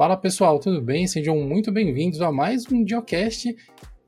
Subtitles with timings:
[0.00, 1.06] Fala pessoal, tudo bem?
[1.06, 3.54] Sejam muito bem-vindos a mais um Diocast.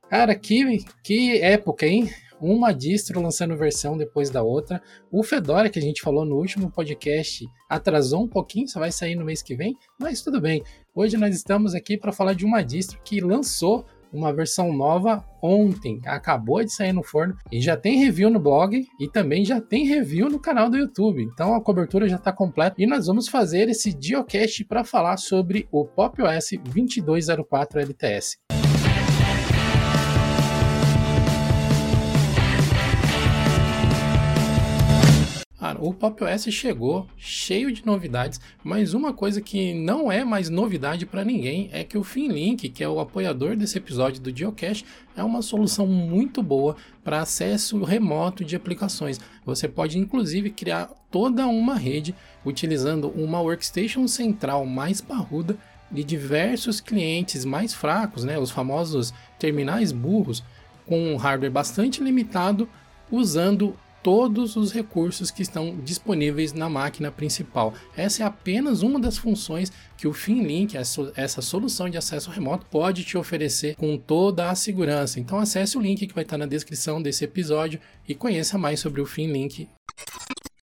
[0.09, 2.09] Cara, que, que época, hein?
[2.41, 4.81] Uma distro lançando versão depois da outra.
[5.11, 9.17] O Fedora, que a gente falou no último podcast, atrasou um pouquinho, só vai sair
[9.17, 10.65] no mês que vem, mas tudo bem.
[10.95, 16.01] Hoje nós estamos aqui para falar de uma distro que lançou uma versão nova ontem,
[16.07, 19.87] acabou de sair no forno e já tem review no blog e também já tem
[19.87, 21.23] review no canal do YouTube.
[21.23, 25.69] Então a cobertura já está completa e nós vamos fazer esse Diocast para falar sobre
[25.73, 28.62] o Pop OS 2204 LTS.
[35.85, 41.05] O Pop OS chegou cheio de novidades, mas uma coisa que não é mais novidade
[41.05, 44.85] para ninguém é que o FinLink, que é o apoiador desse episódio do Geocache,
[45.17, 49.19] é uma solução muito boa para acesso remoto de aplicações.
[49.45, 52.15] Você pode inclusive criar toda uma rede
[52.45, 55.59] utilizando uma workstation central mais parruda
[55.91, 60.45] de diversos clientes mais fracos, né, os famosos terminais burros,
[60.87, 62.69] com um hardware bastante limitado,
[63.11, 67.73] usando todos os recursos que estão disponíveis na máquina principal.
[67.97, 73.05] Essa é apenas uma das funções que o FinLink, essa solução de acesso remoto, pode
[73.05, 75.21] te oferecer com toda a segurança.
[75.21, 79.01] Então acesse o link que vai estar na descrição desse episódio e conheça mais sobre
[79.01, 79.69] o FinLink.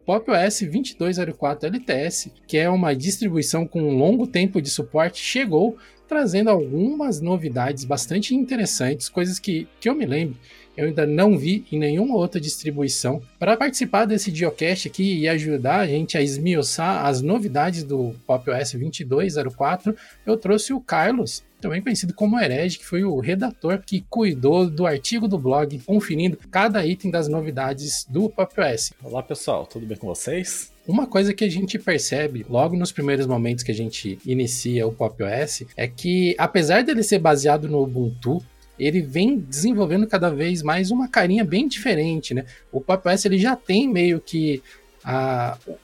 [0.06, 5.78] Pop OS 2204 LTS, que é uma distribuição com um longo tempo de suporte, chegou
[6.08, 10.38] trazendo algumas novidades bastante interessantes, coisas que, que eu me lembro
[10.78, 13.22] eu ainda não vi em nenhuma outra distribuição.
[13.40, 18.50] Para participar desse Geocast aqui e ajudar a gente a esmiuçar as novidades do Pop
[18.50, 19.96] OS 2204,
[20.26, 24.86] eu trouxe o Carlos, também conhecido como Herege, que foi o redator que cuidou do
[24.86, 28.94] artigo do blog, conferindo cada item das novidades do Pop OS.
[29.02, 30.75] Olá pessoal, tudo bem com vocês?
[30.88, 34.92] Uma coisa que a gente percebe logo nos primeiros momentos que a gente inicia o
[34.92, 38.38] Pop OS é que, apesar dele ser baseado no Ubuntu,
[38.78, 42.46] ele vem desenvolvendo cada vez mais uma carinha bem diferente, né?
[42.72, 44.62] O Pop OS ele já tem meio que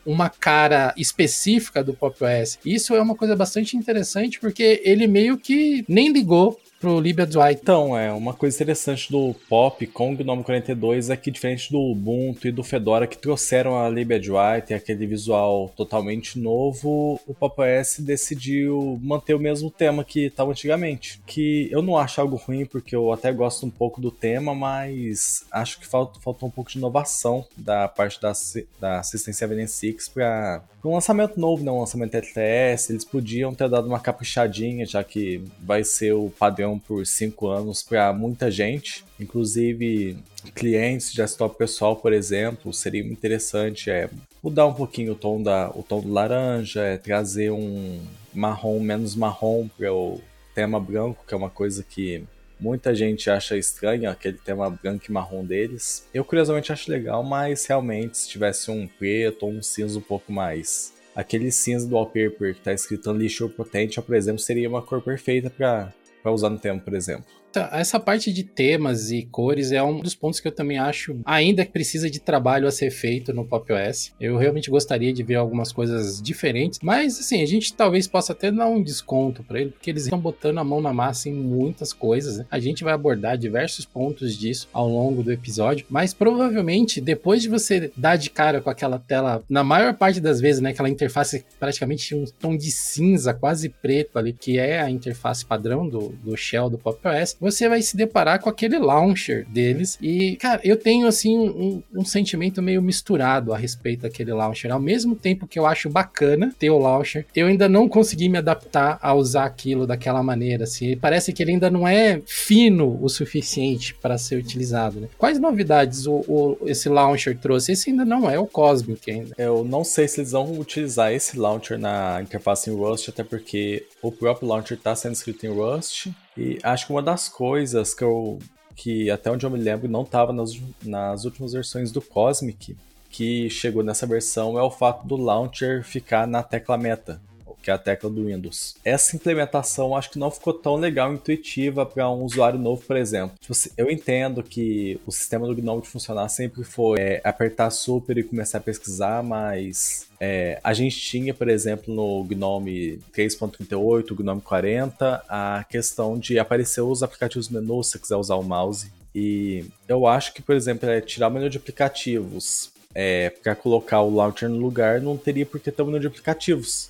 [0.05, 2.59] uma cara específica do Pop OS.
[2.63, 7.61] Isso é uma coisa bastante interessante porque ele meio que nem ligou pro Libya Dwight.
[7.61, 11.79] Então, é uma coisa interessante do Pop com o GNOME 42 é que diferente do
[11.79, 17.33] Ubuntu e do Fedora que trouxeram a Libya Dwight e aquele visual totalmente novo, o
[17.35, 21.21] Pop OS decidiu manter o mesmo tema que estava antigamente.
[21.27, 25.45] Que eu não acho algo ruim porque eu até gosto um pouco do tema, mas
[25.51, 28.33] acho que falta, faltou um pouco de inovação da parte da,
[28.79, 31.71] da System 76 para um lançamento novo, né?
[31.71, 36.70] um lançamento LTS, eles podiam ter dado uma caprichadinha, já que vai ser o padrão
[36.77, 40.17] por cinco anos para muita gente, inclusive
[40.55, 44.09] clientes de desktop pessoal, por exemplo, seria interessante é,
[44.41, 47.99] mudar um pouquinho o tom, da, o tom do laranja, é, trazer um
[48.33, 50.21] marrom menos marrom para o
[50.55, 52.23] tema branco, que é uma coisa que
[52.59, 56.07] muita gente acha estranha, aquele tema branco e marrom deles.
[56.13, 60.31] Eu curiosamente acho legal, mas realmente se tivesse um preto ou um cinza um pouco
[60.31, 64.81] mais aquele cinza do wallpaper que está escrito Unleash Your Potential, por exemplo, seria uma
[64.81, 65.93] cor perfeita para
[66.29, 67.40] usar no tema, por exemplo.
[67.51, 71.19] Tá, essa parte de temas e cores é um dos pontos que eu também acho
[71.25, 74.13] ainda que precisa de trabalho a ser feito no Pop OS.
[74.19, 78.49] Eu realmente gostaria de ver algumas coisas diferentes, mas assim, a gente talvez possa até
[78.51, 81.91] dar um desconto para ele, porque eles estão botando a mão na massa em muitas
[81.91, 82.37] coisas.
[82.37, 82.45] Né?
[82.49, 87.49] A gente vai abordar diversos pontos disso ao longo do episódio, mas provavelmente depois de
[87.49, 91.43] você dar de cara com aquela tela, na maior parte das vezes, né, aquela interface
[91.59, 96.37] praticamente um tom de cinza, quase preto ali, que é a interface padrão do, do
[96.37, 99.97] shell do Pop OS, você vai se deparar com aquele launcher deles.
[99.99, 104.71] E, cara, eu tenho assim um, um sentimento meio misturado a respeito daquele launcher.
[104.71, 108.37] Ao mesmo tempo que eu acho bacana ter o launcher, eu ainda não consegui me
[108.37, 110.65] adaptar a usar aquilo daquela maneira.
[110.65, 114.99] Assim, parece que ele ainda não é fino o suficiente para ser utilizado.
[114.99, 115.07] Né?
[115.17, 117.71] Quais novidades o, o, esse launcher trouxe?
[117.71, 119.33] Esse ainda não é o Cosmic ainda.
[119.35, 123.87] Eu não sei se eles vão utilizar esse launcher na interface em Rust, até porque
[123.99, 126.09] o próprio launcher está sendo escrito em Rust.
[126.41, 128.39] E acho que uma das coisas que eu
[128.75, 132.75] que até onde eu me lembro não estava nas, nas últimas versões do Cosmic,
[133.11, 137.21] que chegou nessa versão, é o fato do launcher ficar na tecla meta
[137.61, 138.75] que é a tecla do Windows.
[138.83, 143.35] Essa implementação acho que não ficou tão legal, intuitiva para um usuário novo, por exemplo.
[143.39, 147.69] Tipo assim, eu entendo que o sistema do GNOME de funcionar sempre foi é, apertar
[147.69, 154.15] super e começar a pesquisar, mas é, a gente tinha, por exemplo, no GNOME 3.38,
[154.15, 158.91] GNOME 40, a questão de aparecer os aplicativos menu se você quiser usar o mouse.
[159.13, 164.01] E eu acho que, por exemplo, é tirar o menu de aplicativos é, para colocar
[164.01, 166.89] o launcher no lugar, não teria por que ter o menu de aplicativos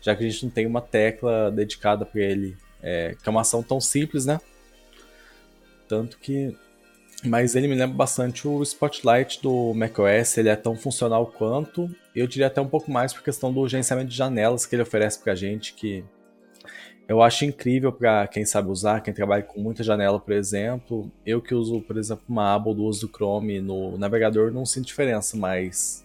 [0.00, 3.42] já que a gente não tem uma tecla dedicada para ele, é, que é uma
[3.42, 4.40] ação tão simples, né?
[5.88, 6.56] Tanto que.
[7.24, 12.26] Mas ele me lembra bastante o Spotlight do macOS, ele é tão funcional quanto, eu
[12.26, 15.34] diria até um pouco mais por questão do gerenciamento de janelas que ele oferece pra
[15.34, 16.02] gente, que
[17.06, 21.10] eu acho incrível para quem sabe usar, quem trabalha com muita janela, por exemplo.
[21.26, 24.86] Eu que uso, por exemplo, uma aba do uso do Chrome no navegador, não sinto
[24.86, 26.04] diferença, mas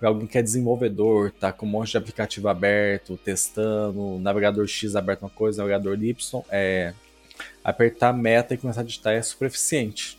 [0.00, 4.96] para alguém que é desenvolvedor, tá com um monte de aplicativo aberto, testando, navegador X
[4.96, 6.94] aberto uma coisa, navegador Y, é,
[7.62, 10.18] apertar meta e começar a digitar é super eficiente.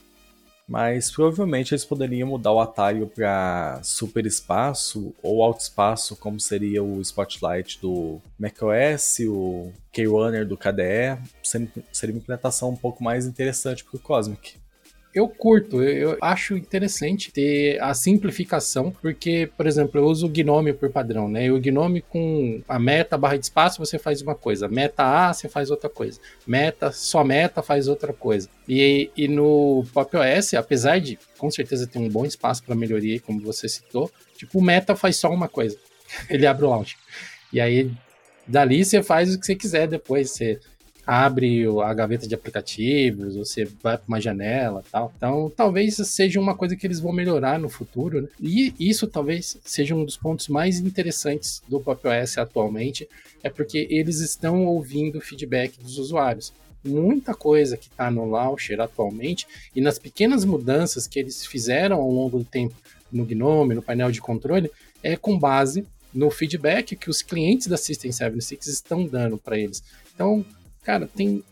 [0.68, 6.84] Mas provavelmente eles poderiam mudar o atalho para super espaço ou alto espaço, como seria
[6.84, 11.18] o Spotlight do macOS, o Keyrunner do KDE.
[11.92, 14.61] Seria uma implementação um pouco mais interessante para o Cosmic
[15.14, 20.72] eu curto, eu, acho interessante ter a simplificação, porque, por exemplo, eu uso o Gnome
[20.74, 21.46] por padrão, né?
[21.46, 25.34] E o Gnome com a meta barra de espaço você faz uma coisa, meta A
[25.34, 28.48] você faz outra coisa, meta, só meta faz outra coisa.
[28.68, 33.20] E, e no Pop OS, apesar de com certeza ter um bom espaço para melhoria,
[33.20, 35.78] como você citou, tipo, o meta faz só uma coisa,
[36.30, 36.98] ele abre o launch.
[37.52, 37.92] E aí,
[38.48, 40.60] dali você faz o que você quiser depois, você
[41.14, 45.12] abre a gaveta de aplicativos, você vai para uma janela tal.
[45.18, 48.22] Então, talvez seja uma coisa que eles vão melhorar no futuro.
[48.22, 48.30] Né?
[48.40, 53.10] E isso talvez seja um dos pontos mais interessantes do Pop OS atualmente,
[53.44, 56.54] é porque eles estão ouvindo o feedback dos usuários.
[56.82, 62.10] Muita coisa que está no Launcher atualmente e nas pequenas mudanças que eles fizeram ao
[62.10, 62.76] longo do tempo
[63.12, 64.72] no Gnome, no painel de controle,
[65.04, 69.84] é com base no feedback que os clientes da System 76 estão dando para eles.
[70.16, 70.46] Então,
[70.84, 71.44] cara, tem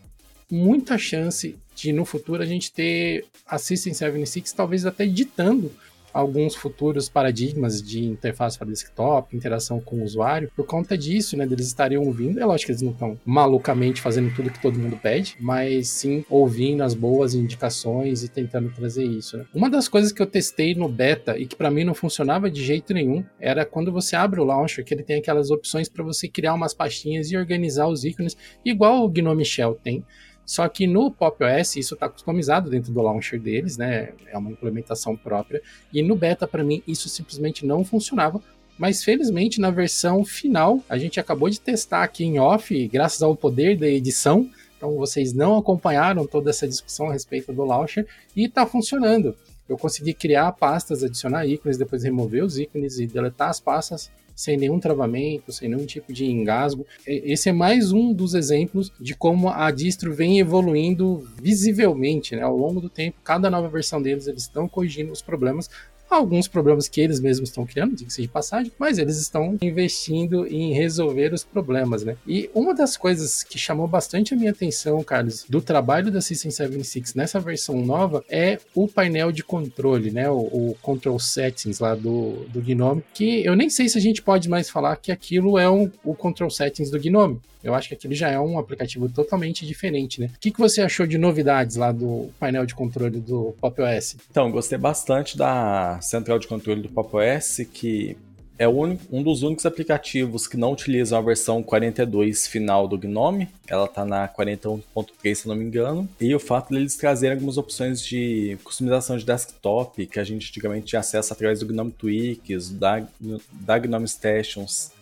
[0.50, 5.72] muita chance de no futuro a gente ter a System 76 talvez até ditando
[6.12, 11.46] alguns futuros paradigmas de interface para desktop, interação com o usuário, por conta disso, né,
[11.46, 12.40] deles estarem ouvindo.
[12.40, 16.24] É lógico que eles não estão malucamente fazendo tudo que todo mundo pede, mas sim
[16.28, 19.36] ouvindo as boas indicações e tentando trazer isso.
[19.36, 19.46] Né?
[19.54, 22.62] Uma das coisas que eu testei no beta e que para mim não funcionava de
[22.62, 26.28] jeito nenhum era quando você abre o launcher, que ele tem aquelas opções para você
[26.28, 30.04] criar umas pastinhas e organizar os ícones, igual o Gnome Shell tem.
[30.50, 34.14] Só que no Pop OS isso está customizado dentro do launcher deles, né?
[34.26, 35.62] É uma implementação própria.
[35.92, 38.42] E no beta, para mim, isso simplesmente não funcionava.
[38.76, 43.36] Mas felizmente na versão final, a gente acabou de testar aqui em off, graças ao
[43.36, 44.50] poder da edição.
[44.76, 48.04] Então vocês não acompanharam toda essa discussão a respeito do launcher
[48.34, 49.36] e está funcionando.
[49.68, 54.10] Eu consegui criar pastas, adicionar ícones, depois remover os ícones e deletar as pastas
[54.40, 56.86] sem nenhum travamento, sem nenhum tipo de engasgo.
[57.06, 62.40] Esse é mais um dos exemplos de como a distro vem evoluindo visivelmente né?
[62.40, 63.18] ao longo do tempo.
[63.22, 65.68] Cada nova versão deles, eles estão corrigindo os problemas
[66.16, 70.72] alguns problemas que eles mesmos estão criando, diga-se de passagem, mas eles estão investindo em
[70.72, 72.16] resolver os problemas, né?
[72.26, 76.50] E uma das coisas que chamou bastante a minha atenção, Carlos, do trabalho da System
[76.50, 80.28] 76 nessa versão nova é o painel de controle, né?
[80.30, 84.22] O, o Control Settings lá do, do Gnome, que eu nem sei se a gente
[84.22, 87.40] pode mais falar que aquilo é um, o Control Settings do Gnome.
[87.62, 90.30] Eu acho que aquilo já é um aplicativo totalmente diferente, né?
[90.34, 94.16] O que, que você achou de novidades lá do painel de controle do Pop OS?
[94.30, 98.16] Então, gostei bastante da central de controle do Pop OS, que
[98.60, 103.48] é um dos únicos aplicativos que não utilizam a versão 42 final do Gnome.
[103.66, 106.06] Ela está na 41.3, se não me engano.
[106.20, 110.50] E o fato deles de trazerem algumas opções de customização de desktop que a gente
[110.50, 113.02] antigamente tinha acesso através do Gnome Tweaks, da,
[113.50, 114.92] da Gnome Stations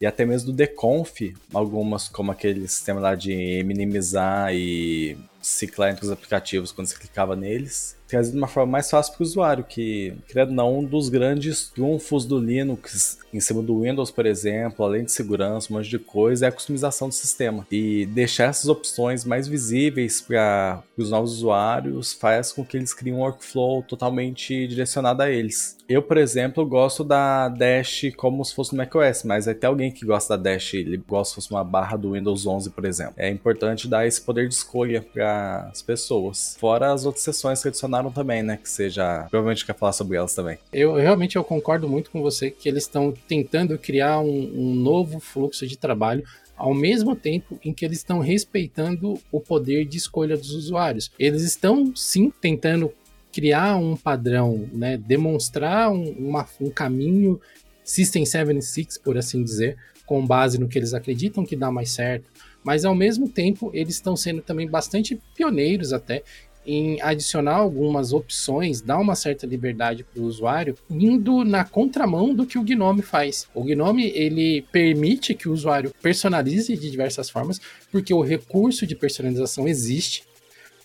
[0.00, 1.20] e até mesmo do deconf,
[1.52, 7.36] algumas como aquele sistema lá de minimizar e ciclar entre os aplicativos quando você clicava
[7.36, 11.08] neles trazido de uma forma mais fácil para o usuário, que, credo não, um dos
[11.08, 15.88] grandes trunfos do Linux em cima do Windows, por exemplo, além de segurança, um monte
[15.88, 17.66] de coisa, é a customização do sistema.
[17.70, 23.16] E deixar essas opções mais visíveis para os novos usuários faz com que eles criem
[23.16, 25.78] um workflow totalmente direcionado a eles.
[25.92, 30.06] Eu, por exemplo, gosto da Dash como se fosse no macOS, mas até alguém que
[30.06, 33.12] gosta da Dash, ele gosta se fosse uma barra do Windows 11, por exemplo.
[33.18, 36.56] É importante dar esse poder de escolha para as pessoas.
[36.58, 38.56] Fora as outras sessões que adicionaram também, né?
[38.56, 39.26] Que seja.
[39.28, 40.56] Provavelmente quer falar sobre elas também.
[40.72, 45.20] Eu realmente eu concordo muito com você que eles estão tentando criar um, um novo
[45.20, 46.24] fluxo de trabalho
[46.56, 51.10] ao mesmo tempo em que eles estão respeitando o poder de escolha dos usuários.
[51.18, 52.92] Eles estão sim tentando
[53.32, 57.40] criar um padrão, né, demonstrar um, uma, um caminho
[57.84, 62.28] System 76, por assim dizer, com base no que eles acreditam que dá mais certo,
[62.62, 66.22] mas ao mesmo tempo eles estão sendo também bastante pioneiros até
[66.64, 72.46] em adicionar algumas opções, dar uma certa liberdade para o usuário, indo na contramão do
[72.46, 73.48] que o Gnome faz.
[73.52, 77.60] O Gnome ele permite que o usuário personalize de diversas formas,
[77.90, 80.22] porque o recurso de personalização existe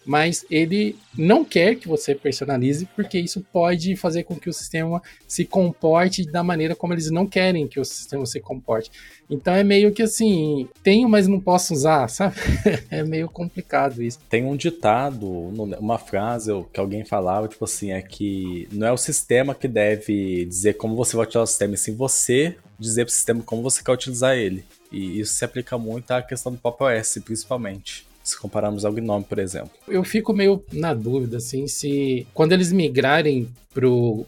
[0.08, 5.02] mas ele não quer que você personalize, porque isso pode fazer com que o sistema
[5.28, 8.90] se comporte da maneira como eles não querem que o sistema se comporte.
[9.30, 12.38] Então é meio que assim, tenho, mas não posso usar, sabe?
[12.90, 14.20] é meio complicado isso.
[14.30, 18.98] Tem um ditado, uma frase que alguém falava, tipo assim, é que não é o
[18.98, 23.12] sistema que deve dizer como você vai utilizar o sistema, e sim você dizer para
[23.12, 24.64] o sistema como você quer utilizar ele.
[24.90, 29.24] E isso se aplica muito à questão do Pop OS, principalmente se compararmos ao Gnome,
[29.24, 29.72] por exemplo.
[29.88, 34.26] Eu fico meio na dúvida, assim, se quando eles migrarem pro,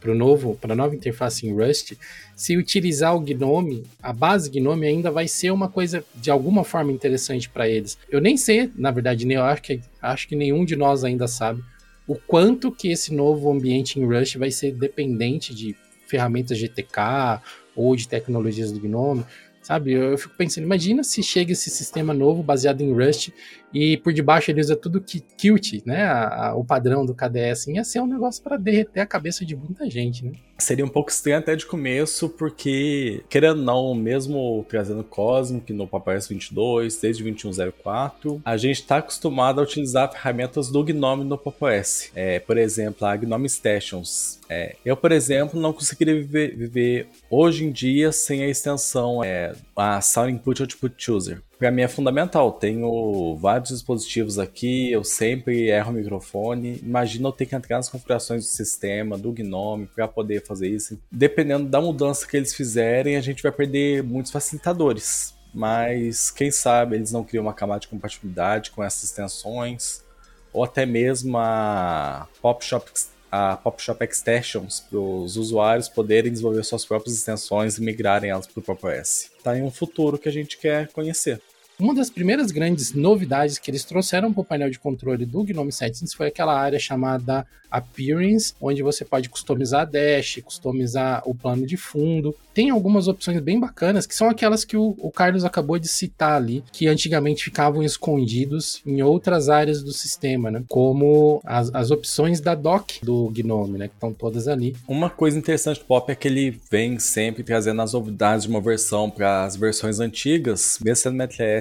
[0.00, 1.94] pro novo, para nova interface em Rust,
[2.34, 6.92] se utilizar o Gnome, a base Gnome ainda vai ser uma coisa de alguma forma
[6.92, 7.98] interessante para eles.
[8.10, 11.28] Eu nem sei, na verdade, nem eu acho que acho que nenhum de nós ainda
[11.28, 11.62] sabe
[12.06, 15.74] o quanto que esse novo ambiente em Rust vai ser dependente de
[16.06, 17.42] ferramentas GTK
[17.74, 19.24] ou de tecnologias do Gnome,
[19.66, 19.94] Sabe?
[19.94, 23.30] Eu, eu, fico pensando, imagina se chega esse sistema novo baseado em Rust
[23.74, 26.04] e por debaixo ele usa tudo que Qt, né?
[26.04, 29.44] A, a, o padrão do KDE, assim, ia ser um negócio para derreter a cabeça
[29.44, 30.30] de muita gente, né?
[30.58, 35.86] Seria um pouco estranho até de começo, porque, querendo ou não, mesmo trazendo Cosmic no
[35.86, 42.10] Papyrus 22, desde 2104, a gente está acostumado a utilizar ferramentas do Gnome no PopOS.
[42.14, 44.40] É, por exemplo, a Gnome Stations.
[44.48, 49.54] É, eu, por exemplo, não conseguiria viver, viver, hoje em dia sem a extensão é,
[49.76, 51.42] a Sound Input Output Chooser.
[51.58, 52.52] Para mim é fundamental.
[52.52, 56.78] Tenho vários dispositivos aqui, eu sempre erro o microfone.
[56.82, 61.00] Imagina eu ter que entrar nas configurações do sistema, do Gnome, para poder fazer isso.
[61.10, 65.34] Dependendo da mudança que eles fizerem, a gente vai perder muitos facilitadores.
[65.54, 70.04] Mas quem sabe eles não criam uma camada de compatibilidade com essas extensões,
[70.52, 72.90] ou até mesmo a PopShop
[73.30, 78.60] a PopShop Extensions para os usuários poderem desenvolver suas próprias extensões e migrarem elas para
[78.60, 79.30] o PopOS.
[79.36, 81.40] Está em um futuro que a gente quer conhecer.
[81.78, 85.70] Uma das primeiras grandes novidades que eles trouxeram para o painel de controle do Gnome
[85.70, 91.66] Settings foi aquela área chamada Appearance, onde você pode customizar a dash, customizar o plano
[91.66, 92.34] de fundo.
[92.54, 96.36] Tem algumas opções bem bacanas, que são aquelas que o, o Carlos acabou de citar
[96.36, 100.64] ali, que antigamente ficavam escondidos em outras áreas do sistema, né?
[100.68, 103.88] Como as, as opções da dock do Gnome, né?
[103.88, 104.74] Que estão todas ali.
[104.88, 108.60] Uma coisa interessante do Pop é que ele vem sempre trazendo as novidades de uma
[108.60, 111.16] versão para as versões antigas, mesmo sendo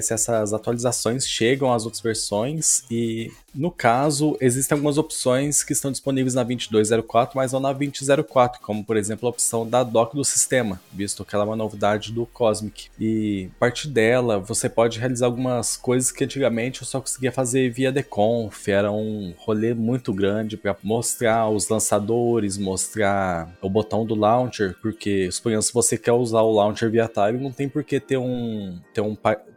[0.05, 5.89] MTLS, essas atualizações chegam às outras versões e no caso, existem algumas opções que estão
[5.89, 10.25] disponíveis na 2204, mas não na 2004, como por exemplo a opção da dock do
[10.25, 12.89] sistema, visto que ela é uma novidade do Cosmic.
[13.00, 17.69] E a partir dela, você pode realizar algumas coisas que antigamente eu só conseguia fazer
[17.69, 24.15] via deconf, era um rolê muito grande para mostrar os lançadores, mostrar o botão do
[24.15, 28.01] launcher, porque suponhamos se você quer usar o launcher via Atari, não tem por que
[28.01, 29.15] ter um ter um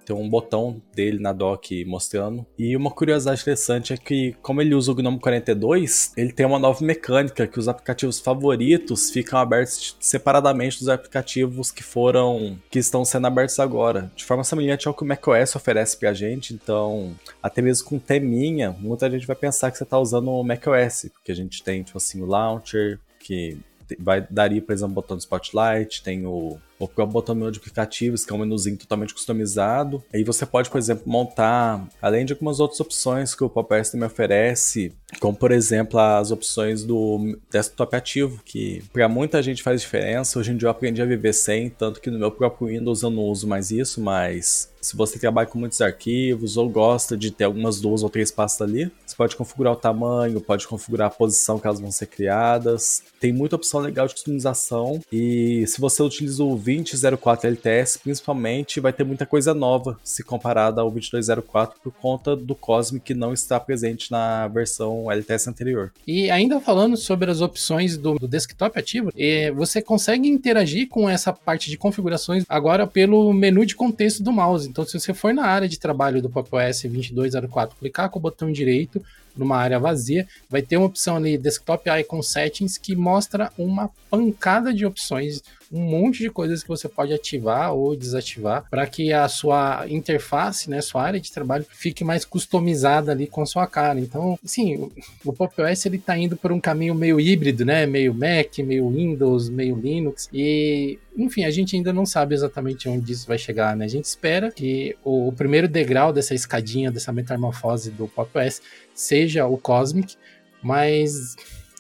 [0.09, 2.47] tem um botão dele na dock mostrando.
[2.59, 6.59] E uma curiosidade interessante é que, como ele usa o GNOME 42, ele tem uma
[6.59, 13.05] nova mecânica que os aplicativos favoritos ficam abertos separadamente dos aplicativos que foram que estão
[13.05, 16.55] sendo abertos agora, de forma semelhante ao que o macOS oferece pra gente.
[16.55, 21.11] Então, até mesmo com teminha, muita gente vai pensar que você está usando o macOS,
[21.13, 23.59] porque a gente tem tipo assim o launcher que
[23.99, 27.59] vai daria, por exemplo, o botão do Spotlight, tem o ou para o botão de
[27.59, 30.03] aplicativos, que é um menuzinho totalmente customizado.
[30.13, 34.07] Aí você pode, por exemplo, montar, além de algumas outras opções que o PopOS também
[34.07, 40.39] oferece, como por exemplo as opções do desktop ativo, que para muita gente faz diferença.
[40.39, 43.11] Hoje em dia eu aprendi a viver sem, tanto que no meu próprio Windows eu
[43.11, 47.45] não uso mais isso, mas se você trabalha com muitos arquivos ou gosta de ter
[47.45, 51.59] algumas duas ou três pastas ali, você pode configurar o tamanho, pode configurar a posição
[51.59, 53.03] que elas vão ser criadas.
[53.21, 58.93] Tem muita opção legal de customização e se você utiliza o 2004 LTS, principalmente, vai
[58.93, 63.59] ter muita coisa nova se comparada ao 2204 por conta do Cosmic que não está
[63.59, 65.93] presente na versão LTS anterior.
[66.07, 71.09] E ainda falando sobre as opções do, do desktop ativo, eh, você consegue interagir com
[71.09, 74.69] essa parte de configurações agora pelo menu de contexto do mouse.
[74.69, 78.23] Então, se você for na área de trabalho do Pop OS 2204, clicar com o
[78.23, 79.03] botão direito,
[79.39, 84.73] numa área vazia, vai ter uma opção ali, Desktop Icon Settings, que mostra uma pancada
[84.73, 89.29] de opções um monte de coisas que você pode ativar ou desativar para que a
[89.29, 94.01] sua interface, né, sua área de trabalho fique mais customizada ali com a sua cara.
[94.01, 94.91] Então, sim,
[95.25, 98.89] o Pop OS ele tá indo por um caminho meio híbrido, né, meio Mac, meio
[98.89, 103.77] Windows, meio Linux e enfim, a gente ainda não sabe exatamente onde isso vai chegar,
[103.77, 103.87] né?
[103.87, 108.63] A gente espera que o, primeiro degrau dessa escadinha, dessa metamorfose do Pop OS
[108.99, 110.17] seja o Cosmic,
[110.61, 111.37] mas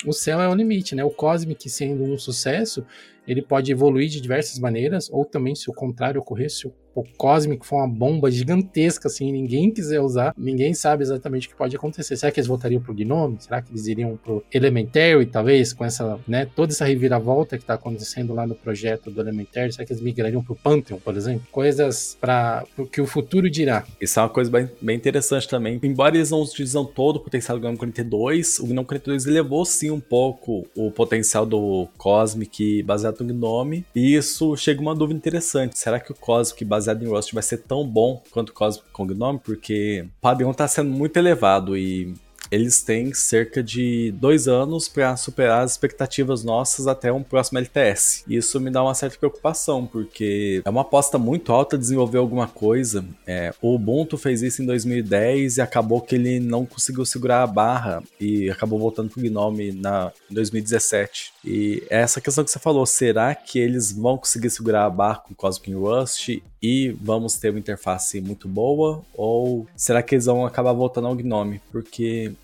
[0.07, 1.03] o céu é o limite, né?
[1.03, 2.87] O Cosmic sendo um sucesso,
[3.27, 7.05] ele pode evoluir de diversas maneiras, ou também se o contrário ocorrer, se o o
[7.17, 11.77] Cosmic foi uma bomba gigantesca, assim, ninguém quiser usar, ninguém sabe exatamente o que pode
[11.77, 12.17] acontecer.
[12.17, 13.37] Será que eles voltariam pro Gnome?
[13.41, 17.75] Será que eles iriam pro Elementary, talvez, com essa, né, toda essa reviravolta que tá
[17.75, 19.73] acontecendo lá no projeto do Elementary?
[19.73, 21.47] Será que eles migrariam pro Pantheon, por exemplo?
[21.53, 23.85] Coisas para o que o futuro dirá.
[24.01, 25.79] Isso é uma coisa bem, bem interessante também.
[25.83, 29.91] Embora eles não utilizam todo o potencial do Gnome 42, o Gnome 42 levou sim
[29.91, 35.79] um pouco o potencial do Cosmic baseado no Gnome, e isso chega uma dúvida interessante.
[35.79, 39.41] Será que o Cosmic baseado baseado em Rust vai ser tão bom quanto Cosmic Gnome,
[39.43, 42.15] porque o padrão está sendo muito elevado e
[42.51, 48.25] eles têm cerca de dois anos para superar as expectativas nossas até um próximo LTS.
[48.27, 53.05] Isso me dá uma certa preocupação, porque é uma aposta muito alta desenvolver alguma coisa.
[53.27, 57.47] É, o Ubuntu fez isso em 2010 e acabou que ele não conseguiu segurar a
[57.47, 61.33] barra e acabou voltando para o Gnome na, em 2017.
[61.51, 65.21] E é essa questão que você falou, será que eles vão conseguir segurar a barra
[65.21, 69.03] com Cosmic Rust e vamos ter uma interface muito boa?
[69.15, 71.63] Ou será que eles vão acabar voltando ao Gnome?
[71.73, 72.35] Porque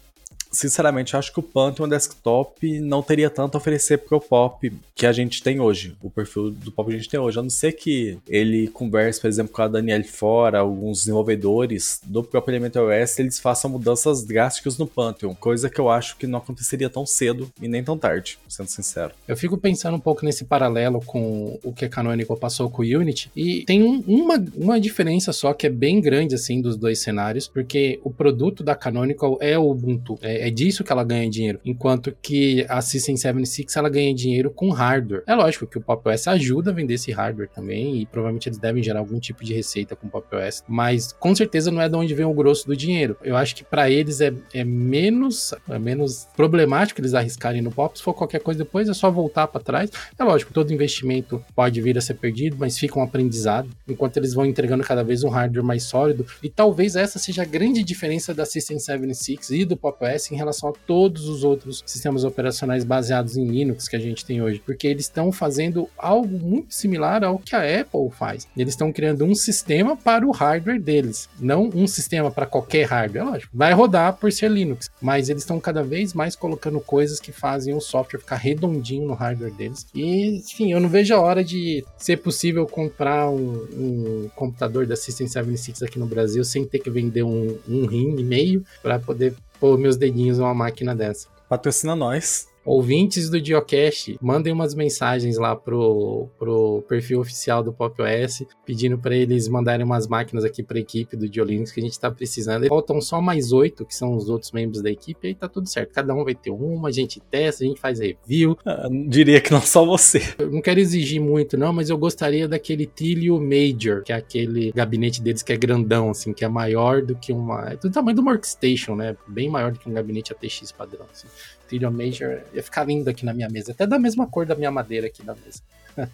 [0.55, 5.13] sinceramente, acho que o Pantheon Desktop não teria tanto a oferecer pro Pop que a
[5.13, 7.39] gente tem hoje, o perfil do Pop que a gente tem hoje.
[7.39, 12.23] A não ser que ele converse, por exemplo, com a Danielle fora, alguns desenvolvedores do
[12.23, 16.39] próprio Elementor OS, eles façam mudanças drásticas no Pantheon, coisa que eu acho que não
[16.39, 19.13] aconteceria tão cedo e nem tão tarde, sendo sincero.
[19.27, 22.85] Eu fico pensando um pouco nesse paralelo com o que a Canonical passou com o
[22.85, 27.01] Unity, e tem um, uma, uma diferença só que é bem grande, assim, dos dois
[27.01, 31.29] cenários, porque o produto da Canonical é o Ubuntu, é, é disso que ela ganha
[31.29, 31.59] dinheiro.
[31.65, 35.23] Enquanto que a System 76 ela ganha dinheiro com hardware.
[35.27, 38.59] É lógico que o Pop OS ajuda a vender esse hardware também e provavelmente eles
[38.59, 41.89] devem gerar algum tipo de receita com o Pop OS, mas com certeza não é
[41.89, 43.17] de onde vem o grosso do dinheiro.
[43.25, 47.97] Eu acho que para eles é, é menos é menos problemático eles arriscarem no Pop.
[47.97, 49.91] Se for qualquer coisa depois é só voltar para trás.
[50.19, 54.35] É lógico, todo investimento pode vir a ser perdido, mas fica um aprendizado enquanto eles
[54.35, 56.27] vão entregando cada vez um hardware mais sólido.
[56.43, 60.37] E talvez essa seja a grande diferença da System 76 e do Pop OS em
[60.37, 64.61] relação a todos os outros sistemas operacionais baseados em Linux que a gente tem hoje,
[64.65, 68.47] porque eles estão fazendo algo muito similar ao que a Apple faz.
[68.57, 73.25] Eles estão criando um sistema para o hardware deles, não um sistema para qualquer hardware.
[73.25, 77.33] Lógico, vai rodar por ser Linux, mas eles estão cada vez mais colocando coisas que
[77.33, 79.87] fazem o software ficar redondinho no hardware deles.
[79.95, 84.97] E, enfim, eu não vejo a hora de ser possível comprar um, um computador da
[84.97, 88.99] System 76 aqui no Brasil sem ter que vender um, um rim e meio para
[88.99, 91.27] poder pôr meus dedinhos numa máquina dessa.
[91.49, 98.01] Patrocina nós ouvintes do Geocache, mandem umas mensagens lá pro, pro perfil oficial do Pop
[98.01, 101.83] OS, pedindo para eles mandarem umas máquinas aqui para a equipe do Geolinux que a
[101.83, 102.65] gente tá precisando.
[102.65, 105.49] E faltam só mais oito, que são os outros membros da equipe, e aí tá
[105.49, 105.93] tudo certo.
[105.93, 108.57] Cada um vai ter uma, a gente testa, a gente faz review.
[108.65, 110.23] Ah, diria que não só você.
[110.39, 114.73] Eu não quero exigir muito, não, mas eu gostaria daquele Tilio Major, que é aquele
[114.73, 117.73] gabinete deles que é grandão, assim, que é maior do que uma.
[117.73, 119.17] É do tamanho do Workstation, né?
[119.27, 121.29] Bem maior do que um gabinete ATX padrão, assim.
[121.69, 123.73] Tyrion Major ia ficar lindo aqui na minha mesa.
[123.73, 125.63] Até da mesma cor da minha madeira aqui na mesa.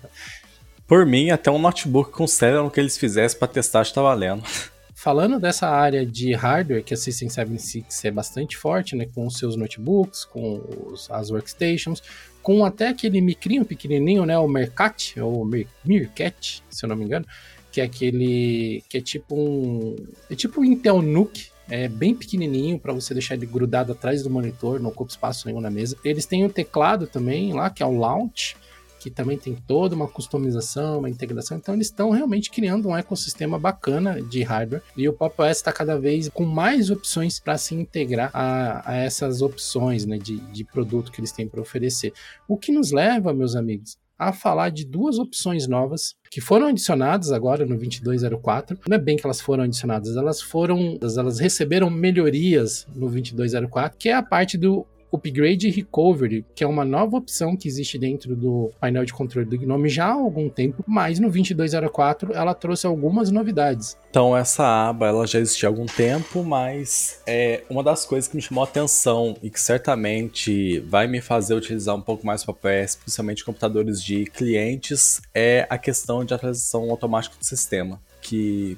[0.86, 4.42] Por mim, até um notebook com Celeron que eles fizessem para testar está valendo.
[4.92, 9.38] Falando dessa área de hardware, que a System 76 é bastante forte, né, com os
[9.38, 12.02] seus notebooks, com os, as workstations,
[12.42, 17.04] com até aquele micrinho pequenininho, né, o Mercat, ou Mer Meerkat, se eu não me
[17.04, 17.24] engano,
[17.70, 19.96] que é aquele que é tipo um
[20.28, 24.28] é tipo um Intel NUC, é bem pequenininho para você deixar ele grudado atrás do
[24.28, 25.96] monitor, não ocupa espaço nenhum na mesa.
[26.04, 28.56] Eles têm um teclado também lá, que é o Launch,
[29.00, 31.56] que também tem toda uma customização, uma integração.
[31.56, 35.72] Então eles estão realmente criando um ecossistema bacana de hardware e o Pop OS está
[35.72, 40.64] cada vez com mais opções para se integrar a, a, essas opções né, de, de
[40.64, 42.12] produto que eles têm para oferecer.
[42.46, 47.32] O que nos leva, meus amigos, a falar de duas opções novas que foram adicionadas
[47.32, 48.78] agora no 2204.
[48.86, 54.10] Não é bem que elas foram adicionadas, elas foram, elas receberam melhorias no 2204, que
[54.10, 58.70] é a parte do Upgrade Recovery, que é uma nova opção que existe dentro do
[58.80, 63.30] painel de controle do Gnome já há algum tempo, mas no 2204 ela trouxe algumas
[63.30, 63.96] novidades.
[64.10, 68.36] Então essa aba ela já existia há algum tempo, mas é uma das coisas que
[68.36, 72.52] me chamou a atenção e que certamente vai me fazer utilizar um pouco mais o
[72.52, 78.76] PS, principalmente computadores de clientes, é a questão de atualização automática do sistema, que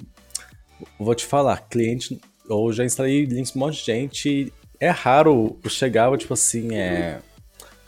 [0.98, 6.16] vou te falar, cliente eu já instalei links um monte de gente é raro chegar,
[6.18, 7.20] tipo assim, é.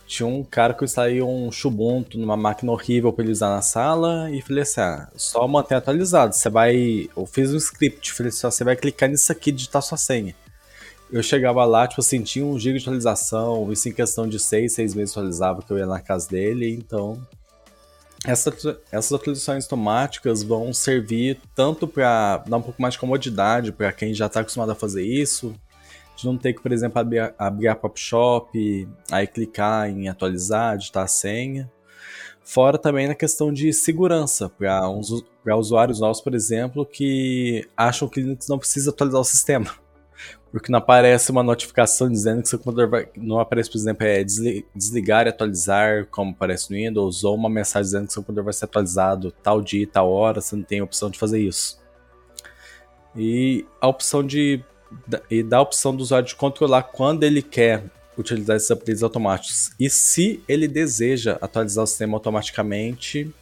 [0.06, 4.30] Tinha um cara que instalou um Ubuntu numa máquina horrível pra ele usar na sala
[4.30, 6.34] e falei assim: ah, só manter atualizado.
[6.34, 7.10] Você vai.
[7.16, 10.36] Eu fiz um script, falei assim: você vai clicar nisso aqui e digitar sua senha.
[11.10, 14.74] eu chegava lá, tipo assim, tinha um giga de atualização, isso em questão de seis,
[14.74, 17.20] seis meses atualizava que eu ia na casa dele, então
[18.24, 18.54] essa,
[18.92, 24.14] essas atualizações automáticas vão servir tanto para dar um pouco mais de comodidade para quem
[24.14, 25.54] já está acostumado a fazer isso,
[26.16, 30.76] de não ter que, por exemplo, abrir, abrir a Pop Shop, aí clicar em atualizar,
[30.76, 31.70] digitar a senha.
[32.42, 38.48] Fora também na questão de segurança, para usuários novos, por exemplo, que acham que Linux
[38.48, 39.70] não precisa atualizar o sistema.
[40.52, 43.08] Porque não aparece uma notificação dizendo que seu computador vai.
[43.16, 47.86] Não aparece, por exemplo, é desligar e atualizar, como aparece no Windows, ou uma mensagem
[47.86, 50.84] dizendo que seu computador vai ser atualizado tal dia, tal hora, você não tem a
[50.84, 51.82] opção de fazer isso.
[53.16, 54.62] E a opção de.
[55.30, 57.84] E dá a opção do usuário de controlar quando ele quer
[58.16, 59.72] utilizar esses updates automáticos.
[59.78, 63.32] E se ele deseja atualizar o sistema automaticamente,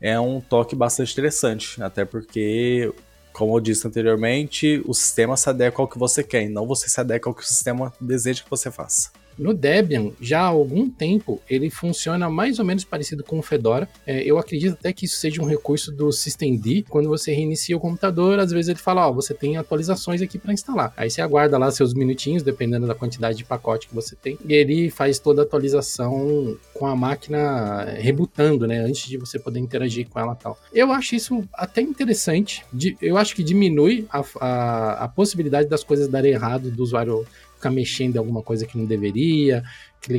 [0.00, 2.92] é um toque bastante interessante, até porque
[3.38, 6.88] como eu disse anteriormente, o sistema se adequa ao que você quer e não você
[6.88, 9.12] se adequa ao que o sistema deseja que você faça.
[9.38, 13.88] No Debian, já há algum tempo, ele funciona mais ou menos parecido com o Fedora.
[14.06, 16.84] É, eu acredito até que isso seja um recurso do Systemd.
[16.88, 20.38] Quando você reinicia o computador, às vezes ele fala: Ó, oh, você tem atualizações aqui
[20.38, 20.92] para instalar.
[20.96, 24.52] Aí você aguarda lá seus minutinhos, dependendo da quantidade de pacote que você tem, e
[24.52, 28.80] ele faz toda a atualização com a máquina rebutando, né?
[28.80, 30.58] Antes de você poder interagir com ela tal.
[30.72, 32.64] Eu acho isso até interessante.
[33.00, 37.24] Eu acho que diminui a, a, a possibilidade das coisas darem errado do usuário
[37.58, 39.62] ficar mexendo em alguma coisa que não deveria,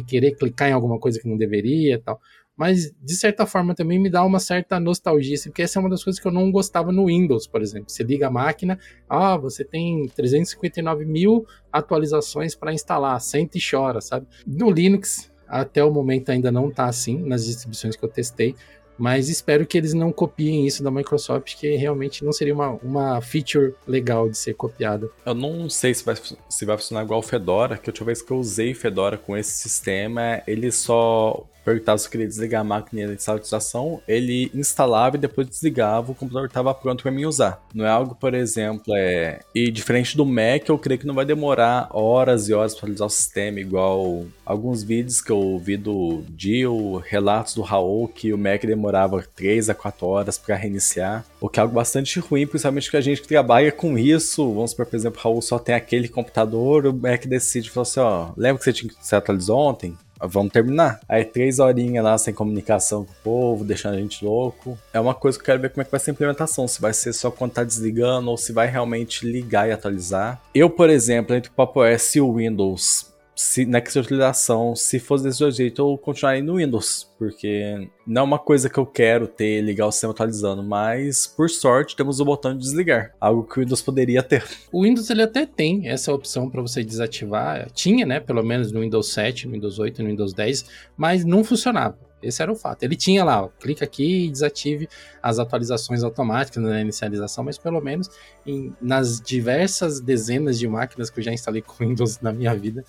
[0.06, 2.19] querer clicar em alguma coisa que não deveria e tal.
[2.56, 5.89] Mas, de certa forma, também me dá uma certa nostalgia, assim, porque essa é uma
[5.89, 7.89] das coisas que eu não gostava no Windows, por exemplo.
[7.89, 14.02] Você liga a máquina, ah, você tem 359 mil atualizações para instalar, sente e chora,
[14.02, 14.28] sabe?
[14.45, 18.54] No Linux, até o momento ainda não está assim, nas distribuições que eu testei.
[18.99, 23.21] Mas espero que eles não copiem isso da Microsoft, que realmente não seria uma, uma
[23.21, 25.09] feature legal de ser copiada.
[25.25, 26.15] Eu não sei se vai,
[26.49, 29.38] se vai funcionar igual o Fedora, que a última vez que eu usei Fedora com
[29.38, 35.19] esse sistema, ele só perguntava se queria desligar a máquina de atualização, ele instalava e
[35.19, 37.62] depois desligava, o computador estava pronto para mim usar.
[37.74, 39.39] Não é algo, por exemplo, é.
[39.54, 43.08] E diferente do Mac, eu creio que não vai demorar horas e horas para atualizar
[43.08, 48.38] o sistema, igual alguns vídeos que eu vi do Dio, relatos do Raul, que o
[48.38, 52.89] Mac demorava 3 a 4 horas para reiniciar, o que é algo bastante ruim, principalmente
[52.89, 55.76] que a gente que trabalha com isso, vamos supor, por exemplo, o Raul só tem
[55.76, 59.98] aquele computador, o Mac decide, falar assim, ó, lembra que você tinha que atualizar ontem?
[60.21, 60.99] Vamos terminar.
[61.08, 64.77] Aí três horinhas lá sem comunicação com o povo, deixando a gente louco.
[64.93, 66.67] É uma coisa que eu quero ver como é que vai ser a implementação.
[66.67, 70.41] Se vai ser só quando tá desligando ou se vai realmente ligar e atualizar.
[70.53, 73.09] Eu, por exemplo, entre o Papo OS e o Windows,
[73.39, 78.38] se, nessa utilização, se fosse desse jeito, eu continuaria no Windows, porque não é uma
[78.38, 82.52] coisa que eu quero ter, ligar o sistema atualizando, mas por sorte temos o botão
[82.52, 84.43] de desligar, algo que o Windows poderia ter.
[84.73, 88.82] O Windows ele até tem essa opção para você desativar, tinha, né, pelo menos no
[88.82, 90.65] Windows 7, no Windows 8, no Windows 10,
[90.97, 91.97] mas não funcionava.
[92.21, 92.84] Esse era o fato.
[92.84, 94.89] Ele tinha lá, ó, clica aqui e desative
[95.23, 98.10] as atualizações automáticas na inicialização, mas pelo menos
[98.45, 102.84] em, nas diversas dezenas de máquinas que eu já instalei com Windows na minha vida,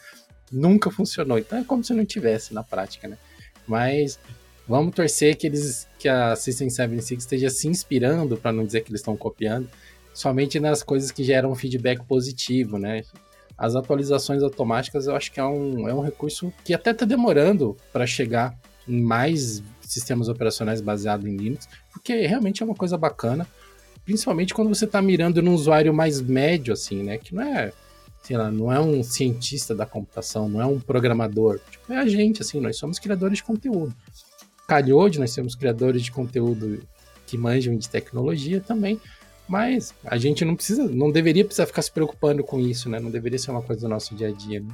[0.50, 1.38] nunca funcionou.
[1.38, 3.16] Então é como se não tivesse na prática, né?
[3.66, 4.18] Mas
[4.66, 8.90] vamos torcer que eles que a System 76 esteja se inspirando, para não dizer que
[8.90, 9.68] eles estão copiando,
[10.14, 13.02] somente nas coisas que geram feedback positivo, né?
[13.56, 17.76] As atualizações automáticas eu acho que é um, é um recurso que até está demorando
[17.92, 18.56] para chegar
[18.88, 23.46] em mais sistemas operacionais baseados em Linux, porque realmente é uma coisa bacana,
[24.04, 27.18] principalmente quando você está mirando num usuário mais médio, assim, né?
[27.18, 27.72] Que não é
[28.22, 31.60] sei lá, não é um cientista da computação, não é um programador.
[31.70, 33.94] Tipo, é a gente, assim, nós somos criadores de conteúdo.
[34.66, 36.82] Calhou de nós sermos criadores de conteúdo
[37.26, 39.00] que manjam de tecnologia também,
[39.48, 43.00] mas a gente não precisa, não deveria precisar ficar se preocupando com isso, né?
[43.00, 44.60] Não deveria ser uma coisa do nosso dia a dia.
[44.60, 44.68] Né?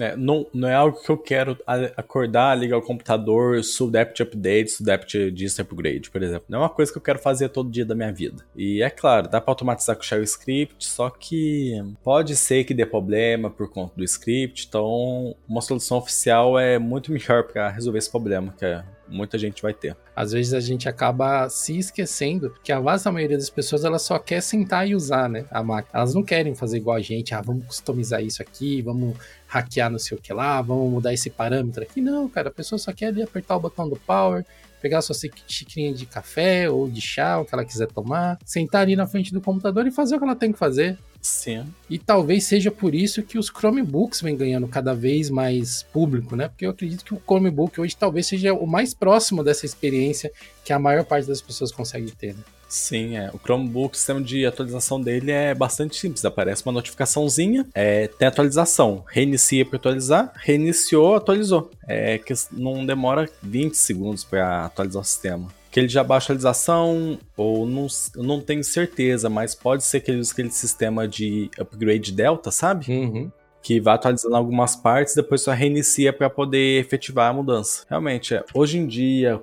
[0.00, 1.58] É, não, não é algo que eu quero
[1.96, 6.44] acordar, ligar o computador, subdept update, subdept dist upgrade, por exemplo.
[6.48, 8.44] Não é uma coisa que eu quero fazer todo dia da minha vida.
[8.56, 12.74] E é claro, dá para automatizar com o shell script, só que pode ser que
[12.74, 17.98] dê problema por conta do script, então uma solução oficial é muito melhor para resolver
[17.98, 18.64] esse problema, que
[19.08, 19.96] muita gente vai ter.
[20.14, 24.18] Às vezes a gente acaba se esquecendo que a vasta maioria das pessoas ela só
[24.18, 25.98] quer sentar e usar, né, a máquina.
[25.98, 29.16] Elas não querem fazer igual a gente, ah, vamos customizar isso aqui, vamos
[29.52, 32.00] hackear não sei o que lá, vamos mudar esse parâmetro aqui.
[32.00, 34.46] Não, cara, a pessoa só quer ali apertar o botão do power,
[34.80, 35.14] pegar sua
[35.46, 39.30] xicrinha de café ou de chá, o que ela quiser tomar, sentar ali na frente
[39.30, 40.98] do computador e fazer o que ela tem que fazer.
[41.20, 41.66] Sim.
[41.88, 46.48] E talvez seja por isso que os Chromebooks vêm ganhando cada vez mais público, né?
[46.48, 50.32] Porque eu acredito que o Chromebook hoje talvez seja o mais próximo dessa experiência
[50.64, 52.34] que a maior parte das pessoas consegue ter.
[52.34, 52.42] Né?
[52.72, 53.30] Sim, é.
[53.34, 56.24] O Chromebook, o sistema de atualização dele é bastante simples.
[56.24, 59.04] Aparece uma notificaçãozinha, é, tem atualização.
[59.06, 61.70] Reinicia para atualizar, reiniciou, atualizou.
[61.86, 65.48] É que não demora 20 segundos para atualizar o sistema.
[65.70, 70.10] Que ele já baixa a atualização, ou não, não tenho certeza, mas pode ser que
[70.10, 72.90] ele use aquele sistema de upgrade Delta, sabe?
[72.90, 73.30] Uhum
[73.62, 77.86] que vai atualizando algumas partes, depois só reinicia para poder efetivar a mudança.
[77.88, 79.40] Realmente, é, hoje em dia,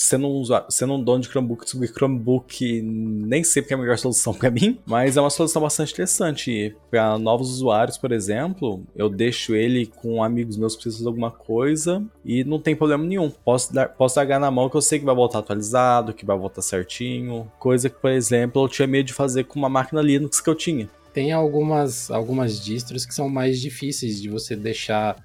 [0.00, 4.32] sendo um, sendo um dono de Chromebook, descobrir Chromebook nem sempre é a melhor solução
[4.32, 6.74] para mim, mas é uma solução bastante interessante.
[6.90, 11.30] Para novos usuários, por exemplo, eu deixo ele com amigos meus que precisam de alguma
[11.30, 13.30] coisa e não tem problema nenhum.
[13.30, 16.36] Posso, dar, posso largar na mão que eu sei que vai voltar atualizado, que vai
[16.36, 17.52] voltar certinho.
[17.58, 20.54] Coisa que, por exemplo, eu tinha medo de fazer com uma máquina Linux que eu
[20.54, 20.88] tinha.
[21.12, 25.22] Tem algumas, algumas distros que são mais difíceis de você deixar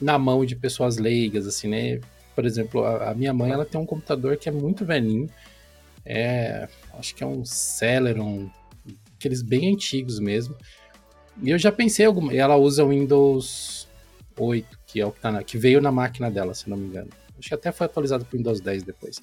[0.00, 2.00] na mão de pessoas leigas, assim, né?
[2.34, 5.28] Por exemplo, a, a, minha mãe ela tem um computador que é muito velhinho.
[6.04, 6.68] É,
[6.98, 8.50] acho que é um Celeron,
[9.16, 10.56] aqueles bem antigos mesmo.
[11.42, 12.34] E eu já pensei alguma.
[12.34, 13.88] Ela usa o Windows
[14.38, 16.86] 8, que é o que, tá na, que veio na máquina dela, se não me
[16.86, 17.10] engano.
[17.38, 19.20] Acho que até foi atualizado para o Windows 10 depois.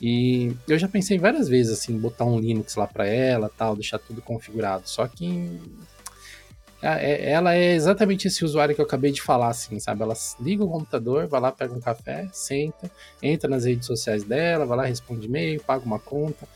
[0.00, 3.98] E eu já pensei várias vezes assim, botar um Linux lá para ela, tal, deixar
[3.98, 4.88] tudo configurado.
[4.88, 5.60] Só que
[6.82, 10.02] ela é exatamente esse usuário que eu acabei de falar, assim, sabe?
[10.02, 12.90] Ela liga o computador, vai lá, pega um café, senta,
[13.22, 16.48] entra nas redes sociais dela, vai lá, responde e-mail, paga uma conta.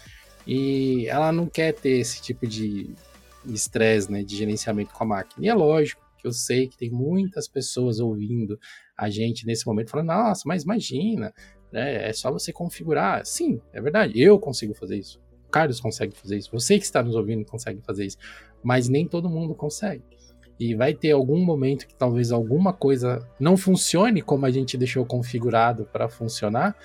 [0.47, 2.95] E ela não quer ter esse tipo de
[3.47, 5.45] estresse, né, de gerenciamento com a máquina.
[5.45, 8.59] E é lógico que eu sei que tem muitas pessoas ouvindo
[8.97, 11.35] a gente nesse momento falando, nossa, mas imagina,
[11.71, 13.27] né, é só você configurar.
[13.27, 15.21] Sim, é verdade, eu consigo fazer isso.
[15.55, 16.51] Carlos consegue fazer isso.
[16.51, 18.19] Você que está nos ouvindo consegue fazer isso.
[18.61, 20.03] Mas nem todo mundo consegue.
[20.59, 25.07] E vai ter algum momento que talvez alguma coisa não funcione como a gente deixou
[25.07, 26.77] configurado para funcionar,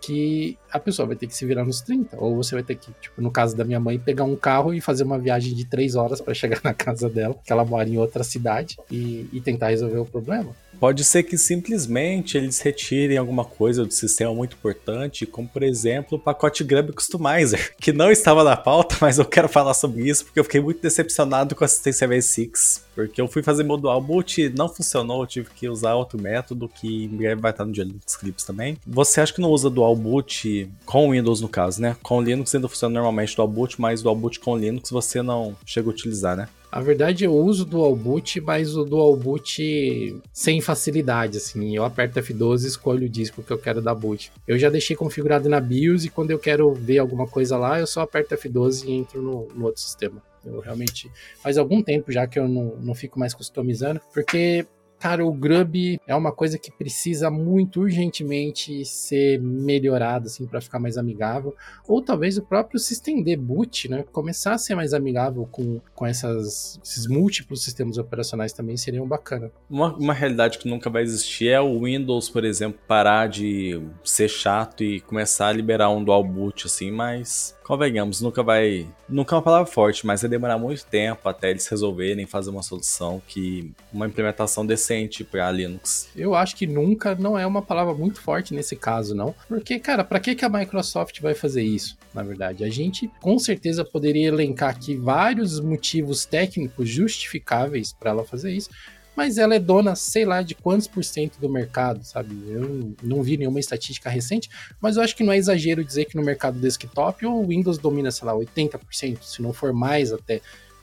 [0.00, 2.16] que a pessoa vai ter que se virar nos 30.
[2.20, 4.80] Ou você vai ter que, tipo, no caso da minha mãe, pegar um carro e
[4.80, 7.98] fazer uma viagem de 3 horas para chegar na casa dela, que ela mora em
[7.98, 10.56] outra cidade, e, e tentar resolver o problema.
[10.80, 16.18] Pode ser que simplesmente eles retirem alguma coisa do sistema muito importante, como por exemplo
[16.18, 20.24] o pacote Grub Customizer, que não estava na pauta, mas eu quero falar sobre isso
[20.24, 24.52] porque eu fiquei muito decepcionado com a assistência V6, porque eu fui fazer modual boot,
[24.56, 28.16] não funcionou, eu tive que usar outro método que em breve vai estar no Linux
[28.16, 28.76] Clips também.
[28.84, 31.96] Você acha que não usa dual boot com Windows no caso, né?
[32.02, 35.88] Com Linux ainda funciona normalmente dual boot, mas dual boot com Linux você não chega
[35.88, 36.48] a utilizar, né?
[36.72, 41.74] A verdade, eu uso o Dual Boot, mas o Dual Boot sem facilidade, assim.
[41.74, 44.30] Eu aperto F12 e escolho o disco que eu quero dar boot.
[44.46, 47.86] Eu já deixei configurado na BIOS e quando eu quero ver alguma coisa lá, eu
[47.86, 50.20] só aperto F12 e entro no, no outro sistema.
[50.48, 51.10] Eu realmente
[51.42, 54.66] faz algum tempo já que eu não, não fico mais customizando, porque
[54.98, 60.80] Cara, o Grub é uma coisa que precisa muito urgentemente ser melhorado, assim, para ficar
[60.80, 61.54] mais amigável.
[61.86, 64.04] Ou talvez o próprio System Boot, né?
[64.10, 69.52] Começar a ser mais amigável com, com essas, esses múltiplos sistemas operacionais também seriam bacana.
[69.70, 74.28] Uma, uma realidade que nunca vai existir é o Windows, por exemplo, parar de ser
[74.28, 78.86] chato e começar a liberar um dual boot, assim, mas convenhamos, nunca vai.
[79.06, 82.62] Nunca é uma palavra forte, mas vai demorar muito tempo até eles resolverem fazer uma
[82.62, 83.70] solução que.
[83.92, 86.08] uma implementação decente para Linux.
[86.16, 89.34] Eu acho que nunca não é uma palavra muito forte nesse caso, não.
[89.46, 91.98] Porque, cara, para que, que a Microsoft vai fazer isso?
[92.14, 98.24] Na verdade, a gente com certeza poderia elencar aqui vários motivos técnicos justificáveis para ela
[98.24, 98.70] fazer isso
[99.18, 102.40] mas ela é dona, sei lá, de quantos por cento do mercado, sabe?
[102.46, 104.48] Eu não vi nenhuma estatística recente,
[104.80, 108.12] mas eu acho que não é exagero dizer que no mercado desktop o Windows domina,
[108.12, 110.40] sei lá, 80%, se não for mais até,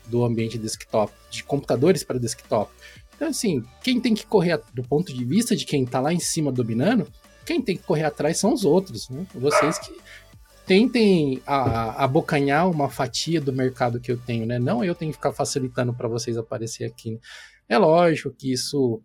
[0.08, 2.70] do ambiente desktop, de computadores para desktop.
[3.16, 6.20] Então, assim, quem tem que correr do ponto de vista de quem está lá em
[6.20, 7.08] cima dominando,
[7.46, 9.26] quem tem que correr atrás são os outros, né?
[9.34, 9.96] Vocês que
[10.66, 14.60] tentem abocanhar uma fatia do mercado que eu tenho, né?
[14.60, 17.12] Não eu tenho que ficar facilitando para vocês aparecer aqui.
[17.12, 17.18] Né?
[17.68, 19.02] É lógico que isso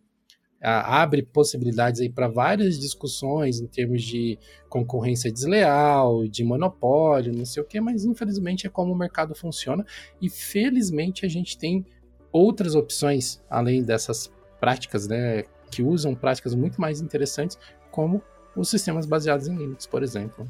[0.62, 7.46] ah, abre possibilidades aí para várias discussões em termos de concorrência desleal, de monopólio, não
[7.46, 9.84] sei o que, mas infelizmente é como o mercado funciona
[10.20, 11.84] e felizmente a gente tem
[12.30, 17.58] outras opções além dessas práticas, né, que usam práticas muito mais interessantes,
[17.90, 18.22] como
[18.54, 20.46] os sistemas baseados em Linux, por exemplo.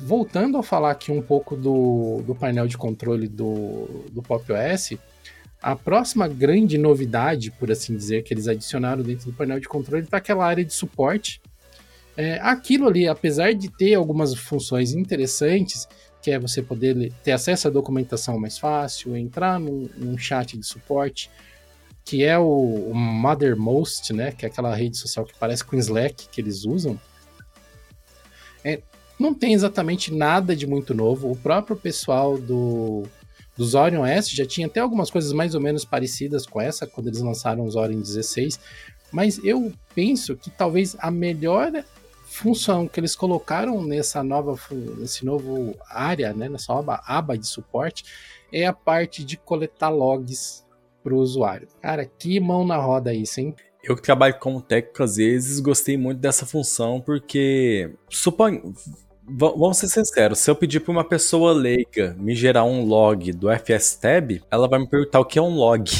[0.00, 4.96] Voltando a falar aqui um pouco do, do painel de controle do, do Pop OS,
[5.60, 10.04] a próxima grande novidade, por assim dizer, que eles adicionaram dentro do painel de controle
[10.04, 11.40] está aquela área de suporte.
[12.16, 15.88] É, aquilo ali, apesar de ter algumas funções interessantes,
[16.22, 20.66] que é você poder ter acesso à documentação mais fácil, entrar num, num chat de
[20.66, 21.30] suporte,
[22.04, 26.28] que é o, o Mothermost, né, que é aquela rede social que parece com Slack
[26.28, 26.98] que eles usam.
[28.64, 28.80] É,
[29.18, 31.30] não tem exatamente nada de muito novo.
[31.30, 33.04] O próprio pessoal do,
[33.58, 37.08] do Zorion S já tinha até algumas coisas mais ou menos parecidas com essa, quando
[37.08, 38.60] eles lançaram o Zorion 16.
[39.10, 41.72] Mas eu penso que talvez a melhor
[42.24, 44.56] função que eles colocaram nessa nova,
[44.98, 48.04] nesse novo área, né, nessa aba, aba de suporte,
[48.52, 50.64] é a parte de coletar logs
[51.02, 51.66] para o usuário.
[51.82, 53.56] Cara, que mão na roda isso, hein?
[53.82, 58.62] Eu que trabalho como técnico às vezes gostei muito dessa função porque supõe
[59.30, 63.48] Vamos ser sinceros, se eu pedir para uma pessoa leiga me gerar um log do
[63.50, 65.90] FSTab, ela vai me perguntar o que é um log.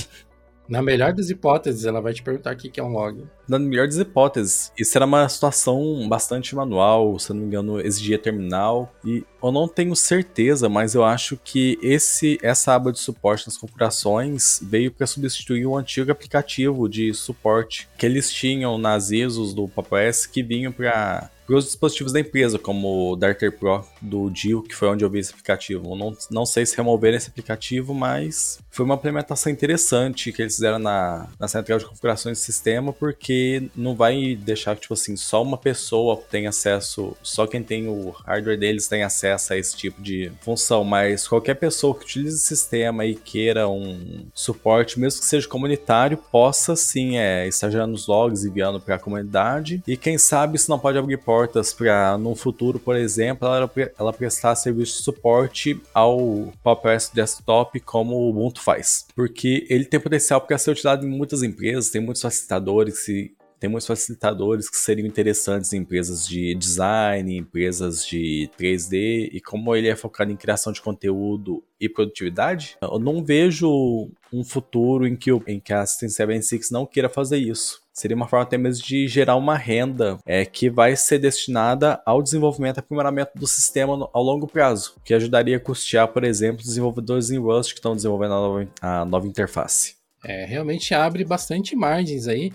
[0.69, 3.25] Na melhor das hipóteses, ela vai te perguntar o que é um log.
[3.49, 4.71] Na melhor das hipóteses.
[4.79, 8.93] Isso era uma situação bastante manual, se eu não me engano, exigia terminal.
[9.03, 13.57] E eu não tenho certeza, mas eu acho que esse essa aba de suporte nas
[13.57, 19.69] configurações veio para substituir o antigo aplicativo de suporte que eles tinham nas ISOs do
[19.69, 24.63] PopOS que vinham para para os dispositivos da empresa, como o Darter Pro do Dio,
[24.63, 25.97] que foi onde eu vi esse aplicativo.
[25.97, 30.79] Não, não sei se remover esse aplicativo, mas foi uma implementação interessante que eles fizeram
[30.79, 35.43] na, na central de configurações do sistema, porque não vai deixar que, tipo assim, só
[35.43, 40.03] uma pessoa tem acesso, só quem tem o hardware deles tem acesso a esse tipo
[40.03, 45.27] de função, mas qualquer pessoa que utilize o sistema e queira um suporte, mesmo que
[45.27, 50.19] seja comunitário, possa sim é, estar gerando os logs, enviando para a comunidade, e quem
[50.19, 54.57] sabe isso não pode abrir portas portas para, no futuro, por exemplo, ela, ela prestar
[54.57, 59.07] serviço de suporte ao PopOS Desktop como o Ubuntu faz.
[59.15, 63.69] Porque ele tem potencial para ser utilizado em muitas empresas, tem muitos facilitadores que tem
[63.69, 69.89] muitos facilitadores que seriam interessantes em empresas de design, empresas de 3D, e como ele
[69.89, 75.31] é focado em criação de conteúdo e produtividade, eu não vejo um futuro em que,
[75.47, 77.81] em que a System 76 não queira fazer isso.
[77.99, 82.23] Seria uma forma até mesmo de gerar uma renda é, que vai ser destinada ao
[82.23, 86.63] desenvolvimento e aprimoramento do sistema no, ao longo prazo, que ajudaria a custear, por exemplo,
[86.63, 89.97] desenvolvedores em Rust que estão desenvolvendo a nova, a nova interface.
[90.25, 92.53] É, realmente abre bastante margens aí.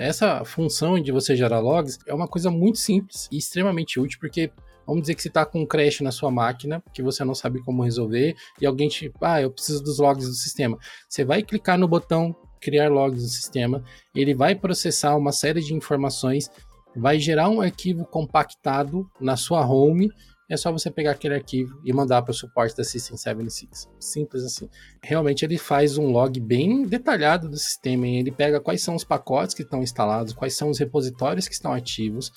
[0.00, 4.50] Essa função de você gerar logs é uma coisa muito simples e extremamente útil, porque
[4.86, 7.62] vamos dizer que você está com um crash na sua máquina, que você não sabe
[7.62, 10.78] como resolver, e alguém te, ah, eu preciso dos logs do sistema.
[11.06, 13.82] Você vai clicar no botão criar logs no sistema,
[14.14, 16.50] ele vai processar uma série de informações,
[16.96, 20.10] vai gerar um arquivo compactado na sua home
[20.50, 23.86] é só você pegar aquele arquivo e mandar para o suporte da System76.
[24.00, 24.68] Simples assim.
[25.02, 28.06] Realmente ele faz um log bem detalhado do sistema.
[28.06, 28.20] Hein?
[28.20, 31.72] Ele pega quais são os pacotes que estão instalados, quais são os repositórios que estão
[31.72, 32.32] ativos.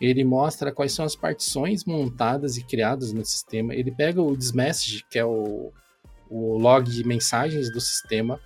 [0.00, 3.74] Ele mostra quais são as partições montadas e criadas no sistema.
[3.74, 5.72] Ele pega o dismessage, que é o,
[6.30, 8.38] o log de mensagens do sistema.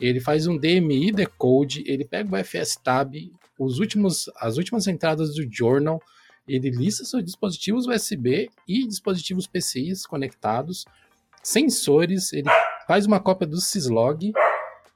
[0.00, 1.84] Ele faz um DMI decode.
[1.86, 6.00] Ele pega o FSTab, os últimos, as últimas entradas do journal
[6.48, 10.84] ele lista seus dispositivos USB e dispositivos PCIs conectados,
[11.42, 12.48] sensores, ele
[12.86, 14.32] faz uma cópia do syslog,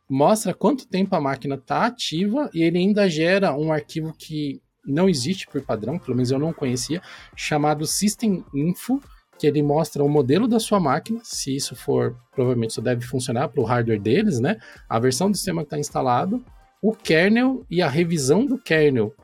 [0.08, 5.08] mostra quanto tempo a máquina está ativa e ele ainda gera um arquivo que não
[5.08, 7.02] existe por padrão, pelo menos eu não conhecia,
[7.36, 9.00] chamado System Info,
[9.40, 13.48] que ele mostra o modelo da sua máquina, se isso for, provavelmente isso deve funcionar
[13.48, 14.58] para o hardware deles, né?
[14.86, 16.44] A versão do sistema que está instalado,
[16.82, 19.14] o kernel e a revisão do kernel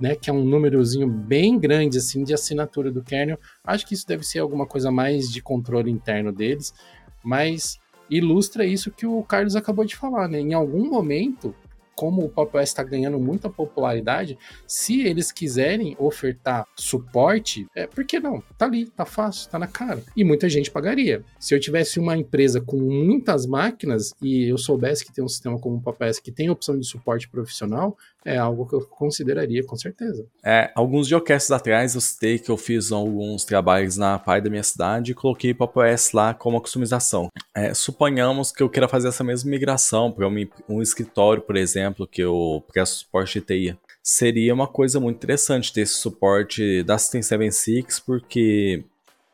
[0.00, 3.38] né, que é um númerozinho bem grande assim de assinatura do kernel.
[3.62, 6.74] Acho que isso deve ser alguma coisa mais de controle interno deles,
[7.22, 7.78] mas
[8.10, 10.40] ilustra isso que o Carlos acabou de falar, né?
[10.40, 11.54] Em algum momento
[12.02, 14.36] como o OS está ganhando muita popularidade,
[14.66, 18.42] se eles quiserem ofertar suporte, é, por que não?
[18.58, 20.02] Tá ali, tá fácil, tá na cara.
[20.16, 21.22] E muita gente pagaria.
[21.38, 25.60] Se eu tivesse uma empresa com muitas máquinas e eu soubesse que tem um sistema
[25.60, 29.64] como o Pop OS que tem opção de suporte profissional, é algo que eu consideraria,
[29.64, 30.24] com certeza.
[30.44, 34.62] É, alguns geocasts atrás eu citei que eu fiz alguns trabalhos na pai da minha
[34.62, 37.28] cidade e coloquei Pop OS lá como customização.
[37.54, 40.34] É, suponhamos que eu queira fazer essa mesma migração para um,
[40.68, 43.78] um escritório, por exemplo, exemplo, que eu presto suporte de TI.
[44.02, 48.84] Seria uma coisa muito interessante ter esse suporte da System 76, porque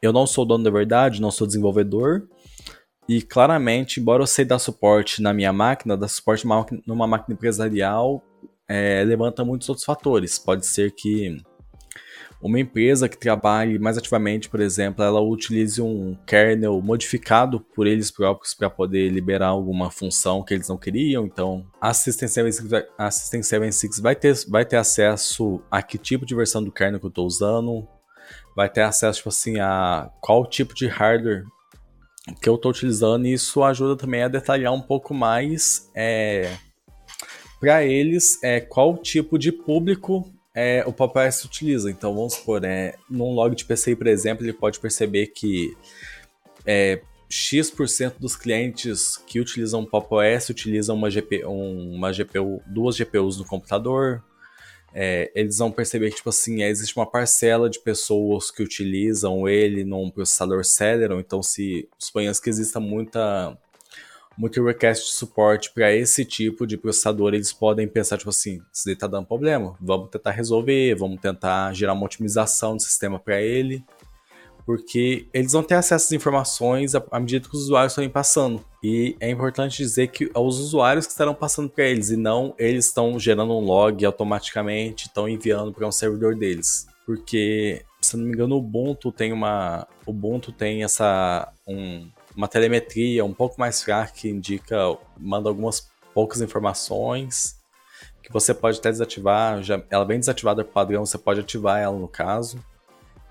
[0.02, 2.28] eu não sou dono da verdade, não sou desenvolvedor,
[3.08, 6.46] e claramente, embora eu sei dar suporte na minha máquina, dar suporte
[6.86, 8.22] numa máquina empresarial,
[8.68, 10.38] é, levanta muitos outros fatores.
[10.38, 11.40] Pode ser que
[12.40, 18.11] uma empresa que trabalhe mais ativamente, por exemplo, ela utilize um kernel modificado por eles
[18.11, 21.26] próprios para poder liberar alguma função que eles não queriam.
[21.26, 25.99] Então, a System 76 vai, a System 76 vai, ter, vai ter acesso a que
[25.99, 27.89] tipo de versão do kernel que eu estou usando,
[28.55, 31.45] vai ter acesso tipo assim, a qual tipo de hardware
[32.41, 36.57] que eu estou utilizando, e isso ajuda também a detalhar um pouco mais é,
[37.59, 40.30] para eles é, qual tipo de público
[40.61, 41.88] é, o PopOS utiliza.
[41.88, 45.76] Então, vamos supor, é, num log de PCI, por exemplo, ele pode perceber que
[46.66, 47.00] é,
[47.30, 54.20] X% dos clientes que utilizam PopOS utilizam uma, GP, uma GPU, duas GPUs no computador.
[54.92, 59.84] É, eles vão perceber que, tipo assim, existe uma parcela de pessoas que utilizam ele
[59.84, 61.20] num processador Celeron.
[61.20, 63.56] Então, se suponhamos que exista muita
[64.39, 68.84] muito request de suporte para esse tipo de processador, eles podem pensar, tipo assim, isso
[68.86, 73.43] daí tá dando problema, vamos tentar resolver, vamos tentar gerar uma otimização do sistema para
[73.43, 73.84] ele,
[74.64, 78.64] porque eles vão ter acesso às informações à medida que os usuários estão passando.
[78.84, 82.55] E é importante dizer que é os usuários que estarão passando para eles, e não
[82.59, 86.86] eles estão gerando um log automaticamente, estão enviando para um servidor deles.
[87.05, 89.89] Porque, se não me engano, o Ubuntu tem uma.
[90.05, 91.51] O Ubuntu tem essa.
[91.66, 92.07] Um,
[92.39, 97.59] uma telemetria um pouco mais fraca que indica, manda algumas poucas informações
[98.22, 101.99] que você pode até desativar, já, ela vem desativada por padrão, você pode ativar ela
[101.99, 102.64] no caso.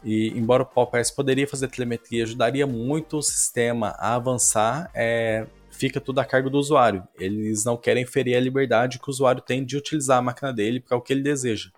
[0.04, 6.02] E embora o PopOS poderia fazer telemetria, ajudaria muito o sistema a avançar, é, fica
[6.02, 7.08] tudo a cargo do usuário.
[7.18, 10.82] Eles não querem ferir a liberdade que o usuário tem de utilizar a máquina dele
[10.82, 11.70] para o que ele deseja.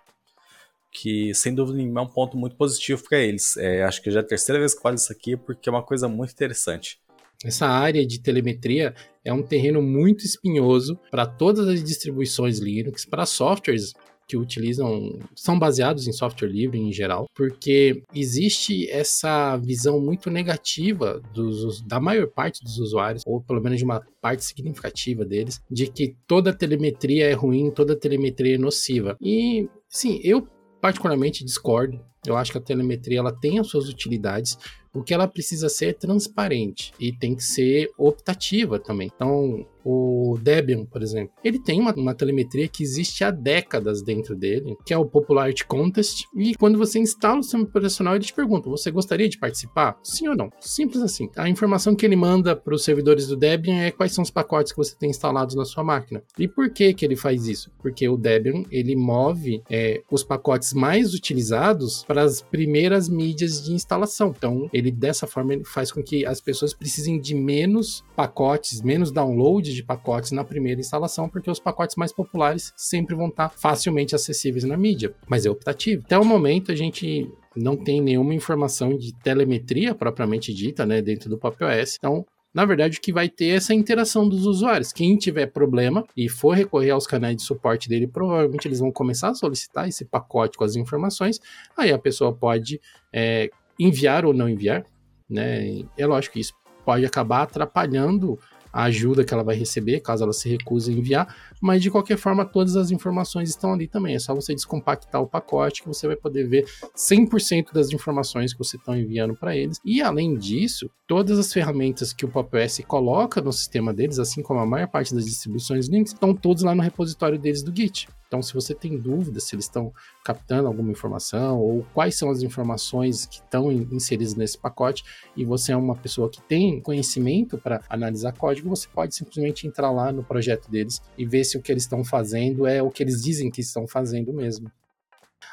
[0.90, 3.56] Que, sem dúvida nenhuma, é um ponto muito positivo para eles.
[3.56, 5.82] É, acho que já é a terceira vez que falo isso aqui, porque é uma
[5.82, 6.98] coisa muito interessante.
[7.44, 13.24] Essa área de telemetria é um terreno muito espinhoso para todas as distribuições Linux, para
[13.24, 13.92] softwares
[14.30, 21.20] que utilizam, são baseados em software livre em geral, porque existe essa visão muito negativa
[21.34, 25.88] dos, da maior parte dos usuários, ou pelo menos de uma parte significativa deles, de
[25.88, 29.16] que toda telemetria é ruim, toda telemetria é nociva.
[29.20, 30.46] E, sim, eu
[30.80, 32.00] particularmente discordo.
[32.26, 34.58] Eu acho que a telemetria ela tem as suas utilidades,
[34.92, 39.10] o que ela precisa ser transparente e tem que ser optativa também.
[39.14, 44.34] Então, o Debian, por exemplo, ele tem uma, uma, telemetria que existe há décadas dentro
[44.34, 48.34] dele, que é o Popularity Contest, e quando você instala o sistema operacional, ele te
[48.34, 49.98] pergunta: você gostaria de participar?
[50.02, 50.50] Sim ou não?
[50.60, 51.30] Simples assim.
[51.36, 54.72] A informação que ele manda para os servidores do Debian é quais são os pacotes
[54.72, 56.22] que você tem instalados na sua máquina.
[56.38, 57.70] E por que que ele faz isso?
[57.78, 63.72] Porque o Debian ele move é, os pacotes mais utilizados para as primeiras mídias de
[63.72, 64.34] instalação.
[64.36, 69.12] Então, ele dessa forma ele faz com que as pessoas precisem de menos pacotes, menos
[69.12, 74.16] download de pacotes na primeira instalação, porque os pacotes mais populares sempre vão estar facilmente
[74.16, 76.02] acessíveis na mídia, mas é optativo.
[76.04, 81.30] Até o momento a gente não tem nenhuma informação de telemetria propriamente dita, né, dentro
[81.30, 81.94] do PopOS.
[81.96, 84.92] Então, na verdade, o que vai ter é essa interação dos usuários.
[84.92, 89.28] Quem tiver problema e for recorrer aos canais de suporte dele, provavelmente eles vão começar
[89.28, 91.40] a solicitar esse pacote com as informações.
[91.76, 92.80] Aí a pessoa pode
[93.12, 94.84] é, enviar ou não enviar,
[95.28, 95.84] né?
[95.96, 98.36] É lógico que isso pode acabar atrapalhando
[98.72, 102.16] a ajuda que ela vai receber, caso ela se recuse a enviar, mas de qualquer
[102.16, 104.14] forma todas as informações estão ali também.
[104.14, 106.66] É só você descompactar o pacote que você vai poder ver
[106.96, 109.80] 100% das informações que você está enviando para eles.
[109.84, 114.60] E além disso, todas as ferramentas que o PopOS coloca no sistema deles, assim como
[114.60, 118.08] a maior parte das distribuições Linux, estão todos lá no repositório deles do Git.
[118.30, 119.92] Então, se você tem dúvidas se eles estão
[120.24, 125.02] captando alguma informação ou quais são as informações que estão inseridas nesse pacote
[125.36, 129.90] e você é uma pessoa que tem conhecimento para analisar código, você pode simplesmente entrar
[129.90, 133.02] lá no projeto deles e ver se o que eles estão fazendo é o que
[133.02, 134.70] eles dizem que estão fazendo mesmo.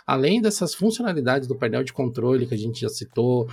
[0.06, 3.48] Além dessas funcionalidades do painel de controle que a gente já citou,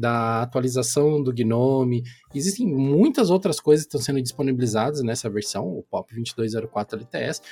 [0.00, 2.02] da atualização do Gnome.
[2.34, 7.42] Existem muitas outras coisas que estão sendo disponibilizadas nessa versão, o POP 2204 LTS,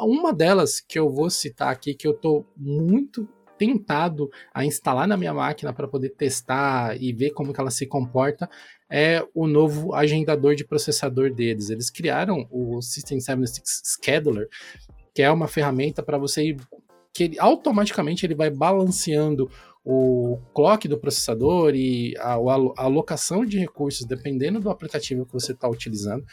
[0.00, 3.28] uma delas que eu vou citar aqui, que eu estou muito
[3.58, 7.86] tentado a instalar na minha máquina para poder testar e ver como que ela se
[7.86, 8.50] comporta,
[8.90, 11.70] é o novo agendador de processador deles.
[11.70, 14.48] Eles criaram o System 76 Scheduler,
[15.14, 16.56] que é uma ferramenta para você
[17.14, 19.48] que ele, automaticamente ele vai balanceando
[19.84, 25.52] o clock do processador e a, a alocação de recursos dependendo do aplicativo que você
[25.52, 26.24] está utilizando.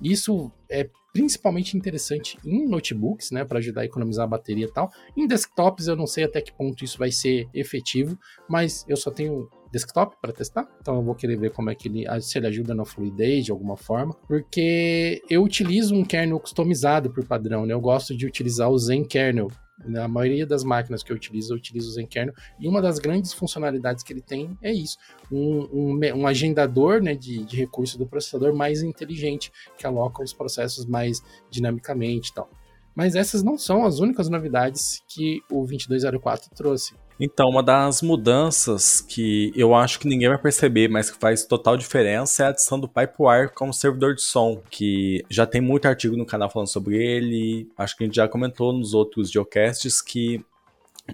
[0.00, 4.90] Isso é principalmente interessante em notebooks, né, para ajudar a economizar a bateria e tal.
[5.16, 8.18] Em desktops eu não sei até que ponto isso vai ser efetivo,
[8.48, 11.88] mas eu só tenho desktop para testar, então eu vou querer ver como é que
[11.88, 17.10] ele se ele ajuda na fluidez de alguma forma, porque eu utilizo um kernel customizado
[17.10, 17.72] por padrão, né?
[17.72, 19.48] Eu gosto de utilizar o Zen kernel,
[19.84, 23.32] na maioria das máquinas que eu utilizo, eu utilizo o Zenkernel, e uma das grandes
[23.32, 24.98] funcionalidades que ele tem é isso,
[25.30, 30.32] um, um, um agendador né, de, de recursos do processador mais inteligente, que aloca os
[30.32, 32.48] processos mais dinamicamente e tal.
[32.94, 36.94] Mas essas não são as únicas novidades que o 2204 trouxe.
[37.24, 41.76] Então, uma das mudanças que eu acho que ninguém vai perceber, mas que faz total
[41.76, 46.16] diferença é a adição do Pipewire como servidor de som, que já tem muito artigo
[46.16, 47.70] no canal falando sobre ele.
[47.78, 50.44] Acho que a gente já comentou nos outros geocasts que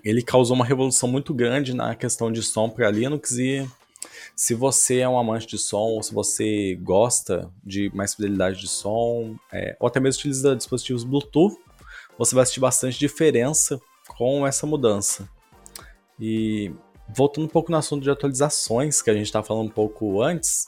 [0.02, 3.68] ele causou uma revolução muito grande na questão de som para Linux e
[4.34, 8.68] se você é um amante de som ou se você gosta de mais fidelidade de
[8.68, 11.54] som, é, ou até mesmo utiliza dispositivos Bluetooth,
[12.16, 15.28] você vai sentir bastante diferença com essa mudança.
[16.20, 16.72] E
[17.14, 20.66] voltando um pouco no assunto de atualizações, que a gente estava falando um pouco antes,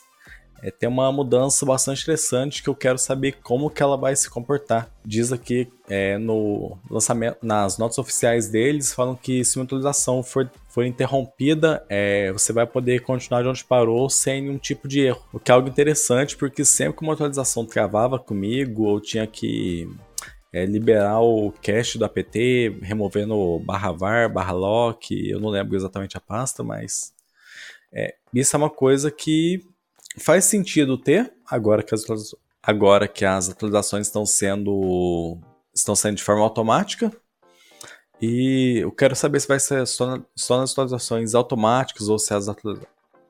[0.63, 4.29] é, tem uma mudança bastante interessante que eu quero saber como que ela vai se
[4.29, 4.91] comportar.
[5.05, 10.51] Diz aqui é, no lançamento, nas notas oficiais deles, falam que se uma atualização for,
[10.69, 15.23] for interrompida, é, você vai poder continuar de onde parou sem nenhum tipo de erro.
[15.33, 19.89] O que é algo interessante, porque sempre que uma atualização travava comigo, ou tinha que
[20.53, 26.17] é, liberar o cache do apt, removendo barra var, barra lock, eu não lembro exatamente
[26.17, 27.13] a pasta, mas
[27.93, 29.65] é, isso é uma coisa que
[30.19, 32.05] faz sentido ter, agora que as,
[32.63, 35.39] agora que as atualizações estão sendo,
[35.75, 37.13] estão sendo de forma automática.
[38.21, 42.47] E eu quero saber se vai ser só, só nas atualizações automáticas ou se as,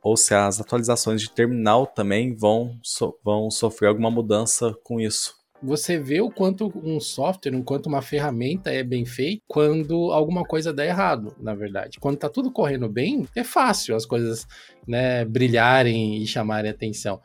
[0.03, 5.40] ou se as atualizações de terminal também vão, so, vão sofrer alguma mudança com isso
[5.63, 10.45] você vê o quanto um software, o quanto uma ferramenta é bem feita quando alguma
[10.45, 11.99] coisa dá errado, na verdade.
[12.01, 14.47] Quando tá tudo correndo bem, é fácil as coisas
[14.87, 17.21] né, brilharem e chamarem atenção.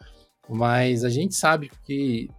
[0.49, 2.29] Mas a gente sabe que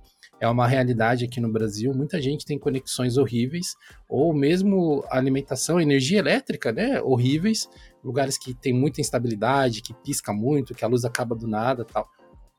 [0.40, 1.94] é uma realidade aqui no Brasil.
[1.94, 3.74] Muita gente tem conexões horríveis,
[4.08, 7.00] ou mesmo alimentação, energia elétrica, né?
[7.00, 7.68] Horríveis,
[8.04, 12.06] lugares que tem muita instabilidade, que pisca muito, que a luz acaba do nada tal.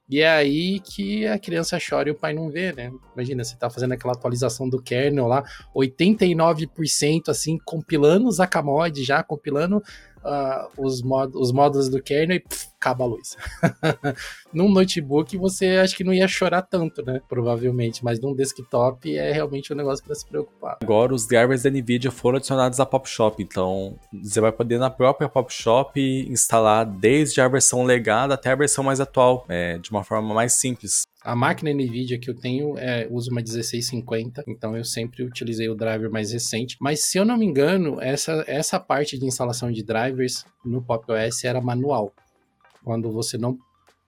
[0.09, 2.91] E é aí que a criança chora e o pai não vê, né?
[3.13, 5.43] Imagina, você tá fazendo aquela atualização do kernel lá,
[5.75, 9.83] 89% assim, compilando os Akamod já, compilando
[10.23, 13.35] uh, os, mod os módulos do kernel e pff, acaba a luz.
[14.53, 17.21] num notebook você acha que não ia chorar tanto, né?
[17.27, 20.77] Provavelmente, mas num desktop é realmente um negócio para se preocupar.
[20.81, 25.27] Agora os drivers da Nvidia foram adicionados à PopShop, então você vai poder na própria
[25.27, 25.99] PopShop
[26.29, 30.53] instalar desde a versão legada até a versão mais atual, é, de uma forma mais
[30.53, 31.03] simples.
[31.27, 35.75] A máquina NVIDIA que eu tenho é, usa uma 1650, então eu sempre utilizei o
[35.75, 36.77] driver mais recente.
[36.79, 41.05] Mas se eu não me engano, essa, essa parte de instalação de drivers no Pop
[41.11, 42.13] OS era manual.
[42.81, 43.57] Quando você não.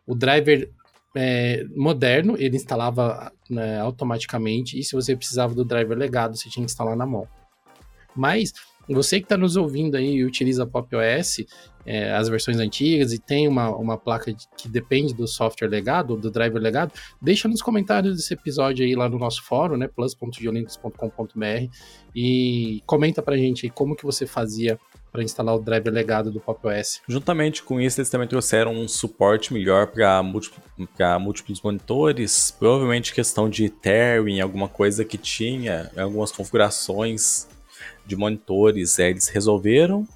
[0.07, 0.71] O driver
[1.13, 6.65] é, moderno, ele instalava né, automaticamente, e se você precisava do driver legado, você tinha
[6.65, 7.27] que instalar na mão.
[8.15, 8.53] Mas
[8.93, 11.45] você que está nos ouvindo aí e utiliza Pop OS,
[11.85, 16.15] é, as versões antigas e tem uma, uma placa de, que depende do software legado,
[16.15, 21.71] do driver legado, deixa nos comentários desse episódio aí lá no nosso fórum, né, plus.geolinux.com.br
[22.15, 24.79] e comenta pra gente aí como que você fazia
[25.11, 27.01] para instalar o driver legado do Pop OS.
[27.07, 33.69] Juntamente com isso, eles também trouxeram um suporte melhor para múltiplos monitores, provavelmente questão de
[33.69, 37.47] tearing, alguma coisa que tinha, algumas configurações
[38.09, 40.07] de monitores, é, eles resolveram.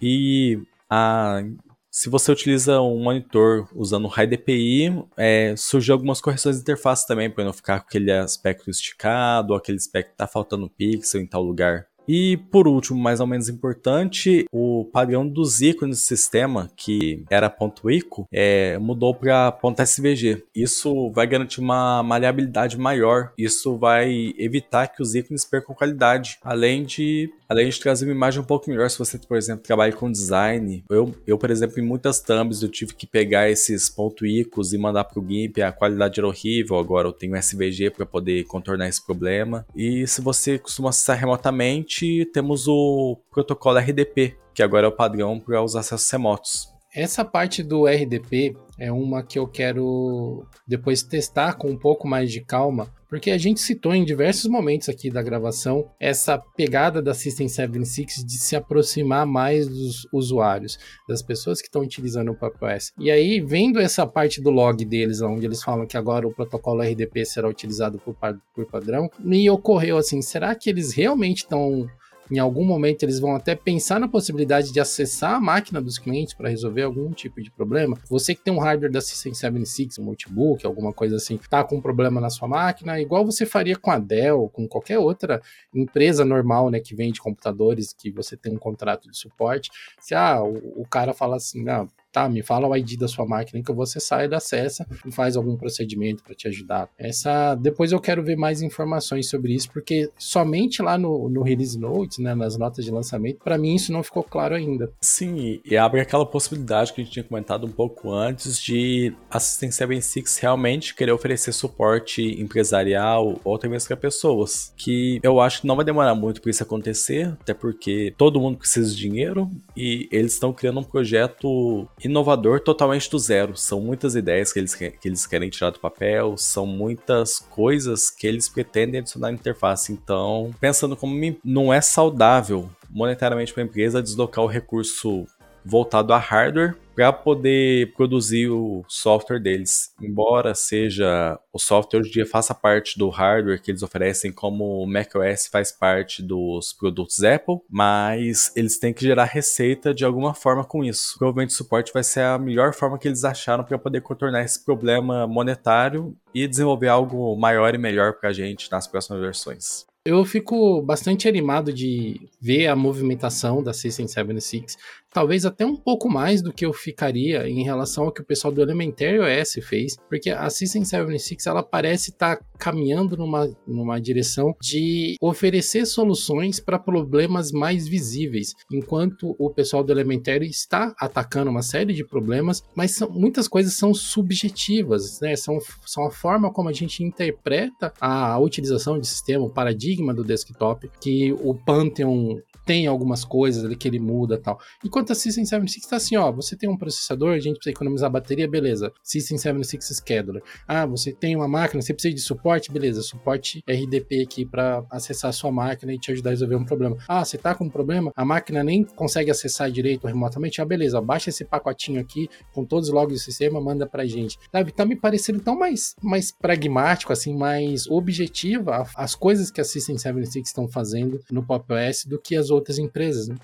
[0.00, 0.58] E
[0.90, 1.42] a,
[1.90, 7.30] se você utiliza um monitor usando High DPI, é, surgiu algumas correções de interface também,
[7.30, 11.26] para não ficar com aquele aspecto esticado, ou aquele aspecto que está faltando pixel em
[11.26, 11.86] tal lugar.
[12.08, 17.54] E por último, mais ou menos importante, o padrão dos ícones do sistema, que era
[17.90, 20.42] .ico, é, mudou para .svg.
[20.54, 23.32] Isso vai garantir uma maleabilidade maior.
[23.38, 28.40] Isso vai evitar que os ícones percam qualidade, além de além de trazer uma imagem
[28.40, 30.82] um pouco melhor se você, por exemplo, trabalha com design.
[30.88, 34.78] Eu, eu por exemplo, em muitas thumbs eu tive que pegar esses ponto icos e
[34.78, 38.88] mandar para o GIMP, a qualidade era horrível, agora eu tenho SVG para poder contornar
[38.88, 39.66] esse problema.
[39.76, 41.91] E se você costuma acessar remotamente,
[42.32, 46.68] temos o protocolo RDP, que agora é o padrão para os acessos remotos.
[46.94, 52.30] Essa parte do RDP é uma que eu quero depois testar com um pouco mais
[52.30, 57.12] de calma, porque a gente citou em diversos momentos aqui da gravação essa pegada da
[57.12, 62.90] System 76 de se aproximar mais dos usuários, das pessoas que estão utilizando o PopOS.
[62.98, 66.80] E aí, vendo essa parte do log deles, onde eles falam que agora o protocolo
[66.80, 68.16] RDP será utilizado por,
[68.54, 71.86] por padrão, me ocorreu assim, será que eles realmente estão
[72.30, 76.34] em algum momento eles vão até pensar na possibilidade de acessar a máquina dos clientes
[76.34, 77.98] para resolver algum tipo de problema.
[78.08, 81.80] Você que tem um hardware da System76, um notebook, alguma coisa assim, tá com um
[81.80, 85.42] problema na sua máquina, igual você faria com a Dell, com qualquer outra
[85.74, 89.70] empresa normal, né, que vende computadores, que você tem um contrato de suporte.
[90.00, 93.26] Se ah, o, o cara fala assim, ah, tá, me fala o ID da sua
[93.26, 96.88] máquina que eu vou acessar, acessa e faz algum procedimento para te ajudar.
[96.98, 101.78] Essa, depois eu quero ver mais informações sobre isso, porque somente lá no, no release
[101.78, 104.92] notes, né, nas notas de lançamento, para mim isso não ficou claro ainda.
[105.00, 109.72] Sim, e abre aquela possibilidade que a gente tinha comentado um pouco antes de assistência
[109.72, 115.66] 76 realmente querer oferecer suporte empresarial ou até mesmo para pessoas, que eu acho que
[115.66, 120.08] não vai demorar muito para isso acontecer, até porque todo mundo precisa de dinheiro e
[120.10, 123.56] eles estão criando um projeto inovador totalmente do zero.
[123.56, 128.26] São muitas ideias que eles, que eles querem tirar do papel, são muitas coisas que
[128.26, 129.92] eles pretendem adicionar na interface.
[129.92, 131.12] Então, pensando como
[131.44, 135.26] não é saudável monetariamente para a empresa deslocar o recurso
[135.64, 139.94] voltado a hardware para poder produzir o software deles.
[140.00, 144.82] Embora seja o software hoje em dia faça parte do hardware que eles oferecem, como
[144.82, 150.34] o macOS faz parte dos produtos Apple, mas eles têm que gerar receita de alguma
[150.34, 151.16] forma com isso.
[151.18, 154.64] Provavelmente o suporte vai ser a melhor forma que eles acharam para poder contornar esse
[154.64, 159.86] problema monetário e desenvolver algo maior e melhor para a gente nas próximas versões.
[160.04, 164.76] Eu fico bastante animado de ver a movimentação da System 76
[165.12, 168.52] talvez até um pouco mais do que eu ficaria em relação ao que o pessoal
[168.52, 174.00] do Elementary OS fez, porque a System 76 ela parece estar tá caminhando numa, numa
[174.00, 181.50] direção de oferecer soluções para problemas mais visíveis, enquanto o pessoal do Elementary está atacando
[181.50, 185.36] uma série de problemas, mas são, muitas coisas são subjetivas, né?
[185.36, 190.24] São, são a forma como a gente interpreta a utilização de sistema, o paradigma do
[190.24, 194.58] desktop, que o Pantheon tem algumas coisas ali que ele muda tal.
[194.84, 198.10] Enquanto a System 76 tá assim, ó, você tem um processador, a gente precisa economizar
[198.10, 198.92] bateria, beleza.
[199.02, 200.42] System 76 Scheduler.
[200.66, 203.02] Ah, você tem uma máquina, você precisa de suporte, beleza.
[203.02, 206.96] Suporte RDP aqui para acessar a sua máquina e te ajudar a resolver um problema.
[207.08, 211.00] Ah, você tá com um problema, a máquina nem consegue acessar direito remotamente, ah, beleza,
[211.00, 214.38] baixa esse pacotinho aqui com todos os logs do sistema, manda pra gente.
[214.50, 219.64] Sabe, tá me parecendo tão mais, mais pragmático, assim, mais objetiva as coisas que a
[219.64, 223.28] System 76 estão fazendo no Pop OS do que as outras empresas.
[223.28, 223.36] Né?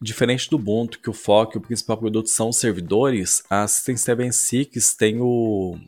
[0.00, 3.96] Diferente do Ubuntu, que o foco e o principal produto são os servidores, a System
[3.96, 5.78] 76 tem o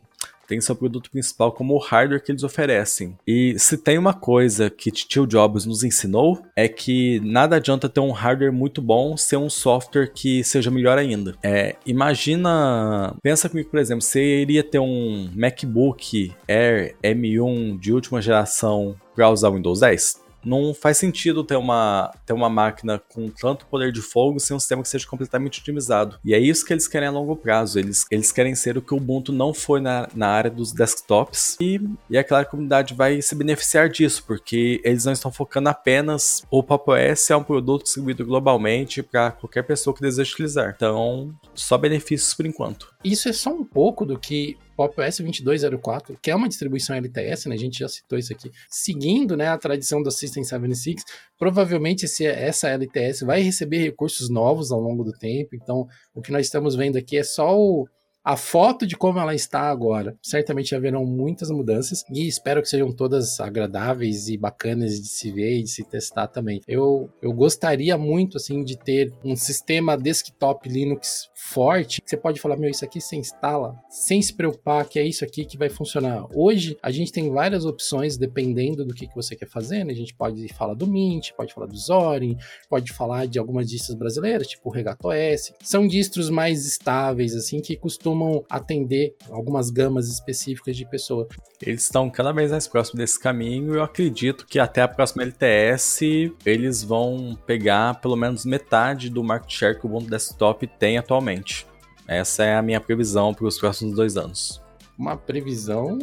[0.49, 3.15] tem seu produto principal como o hardware que eles oferecem.
[3.25, 7.99] E se tem uma coisa que Steve Jobs nos ensinou, é que nada adianta ter
[7.99, 11.35] um hardware muito bom ser um software que seja melhor ainda.
[11.43, 18.19] É, imagina, pensa comigo, por exemplo, você iria ter um MacBook Air M1 de última
[18.19, 20.28] geração para usar o Windows 10?
[20.43, 24.59] Não faz sentido ter uma, ter uma máquina com tanto poder de fogo sem um
[24.59, 26.19] sistema que seja completamente otimizado.
[26.23, 27.79] E é isso que eles querem a longo prazo.
[27.79, 31.57] Eles, eles querem ser o que o Ubuntu não foi na, na área dos desktops.
[31.59, 31.79] E,
[32.09, 35.69] e é claro que a comunidade vai se beneficiar disso, porque eles não estão focando
[35.69, 36.43] apenas.
[36.49, 40.73] O Pop OS é um produto distribuído globalmente para qualquer pessoa que deseja utilizar.
[40.75, 42.93] Então, só benefícios por enquanto.
[43.03, 47.49] Isso é só um pouco do que Pop OS 2204, que é uma distribuição LTS,
[47.49, 47.55] né?
[47.55, 48.49] A gente já citou isso aqui.
[48.69, 51.03] Seguindo, né, a tradição do System 76,
[51.37, 55.53] provavelmente esse, essa LTS vai receber recursos novos ao longo do tempo.
[55.53, 57.89] Então, o que nós estamos vendo aqui é só o
[58.29, 60.15] a foto de como ela está agora.
[60.21, 65.57] Certamente haverão muitas mudanças e espero que sejam todas agradáveis e bacanas de se ver
[65.57, 66.61] e de se testar também.
[66.67, 72.03] Eu, eu gostaria muito assim de ter um sistema desktop Linux forte.
[72.05, 75.43] Você pode falar, meu, isso aqui você instala sem se preocupar que é isso aqui
[75.43, 76.27] que vai funcionar.
[76.31, 79.83] Hoje a gente tem várias opções dependendo do que, que você quer fazer.
[79.83, 79.91] Né?
[79.91, 82.37] A gente pode falar do Mint, pode falar do Zorin,
[82.69, 85.51] pode falar de algumas distros brasileiras, tipo o Regato S.
[85.63, 91.27] São distros mais estáveis assim que costumam costumam atender algumas gamas específicas de pessoa.
[91.61, 95.23] Eles estão cada vez mais próximos desse caminho e eu acredito que até a próxima
[95.23, 96.01] LTS
[96.45, 101.65] eles vão pegar pelo menos metade do market share que o Ubuntu Desktop tem atualmente.
[102.07, 104.61] Essa é a minha previsão para os próximos dois anos.
[104.97, 105.97] Uma previsão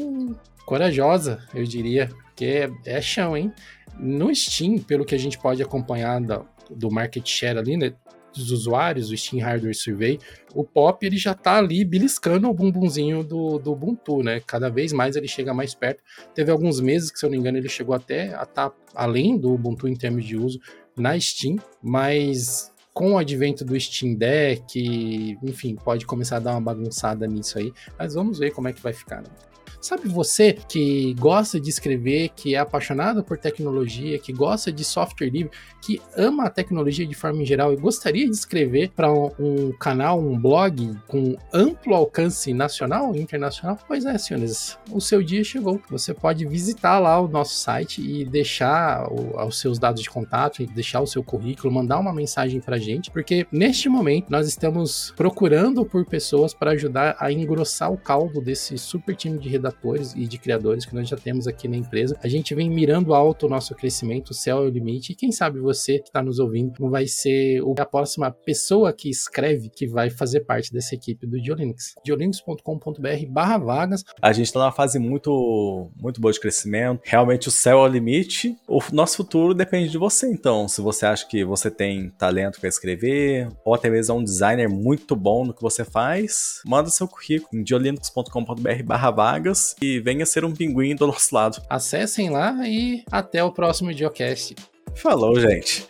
[0.65, 3.53] corajosa, eu diria, porque é, é chão, hein?
[3.99, 7.93] No Steam, pelo que a gente pode acompanhar do, do market share ali, né,
[8.37, 10.19] dos usuários, o Steam Hardware Survey,
[10.55, 14.41] o Pop ele já tá ali beliscando o bumbumzinho do, do Ubuntu, né?
[14.47, 16.03] Cada vez mais ele chega mais perto.
[16.35, 18.73] Teve alguns meses que, se eu não me engano, ele chegou até a estar tá
[18.95, 20.61] além do Ubuntu em termos de uso
[20.97, 26.61] na Steam, mas com o advento do Steam Deck, enfim, pode começar a dar uma
[26.63, 29.21] bagunçada nisso aí, mas vamos ver como é que vai ficar.
[29.21, 29.29] Né?
[29.87, 35.29] Sabe você que gosta de escrever, que é apaixonado por tecnologia, que gosta de software
[35.29, 39.31] livre, que ama a tecnologia de forma em geral e gostaria de escrever para um,
[39.39, 43.79] um, canal, um blog com amplo alcance nacional e internacional?
[43.87, 45.81] Pois é, senhores, o seu dia chegou.
[45.89, 50.67] Você pode visitar lá o nosso site e deixar o, os seus dados de contato,
[50.67, 55.85] deixar o seu currículo, mandar uma mensagem para gente, porque neste momento nós estamos procurando
[55.85, 60.39] por pessoas para ajudar a engrossar o caldo desse super time de redatores e de
[60.39, 62.19] criadores que nós já temos aqui na empresa.
[62.23, 65.31] A gente vem mirando alto o nosso crescimento, o céu é o limite, e quem
[65.31, 69.87] sabe você que está nos ouvindo não vai ser a próxima pessoa que escreve que
[69.87, 71.95] vai fazer parte dessa equipe do Diolinux.
[72.05, 74.05] diolinux.com.br barra vagas.
[74.21, 77.01] A gente está numa fase muito, muito boa de crescimento.
[77.05, 78.57] Realmente o céu é o limite.
[78.69, 80.69] O nosso futuro depende de você, então.
[80.69, 84.69] Se você acha que você tem talento para escrever, ou até mesmo é um designer
[84.69, 90.27] muito bom no que você faz, manda seu currículo em diolinux.com.br barra vagas e venha
[90.27, 91.63] ser um pinguim do nosso lado.
[91.69, 94.55] Acessem lá e até o próximo Diocast.
[94.95, 95.87] Falou, gente.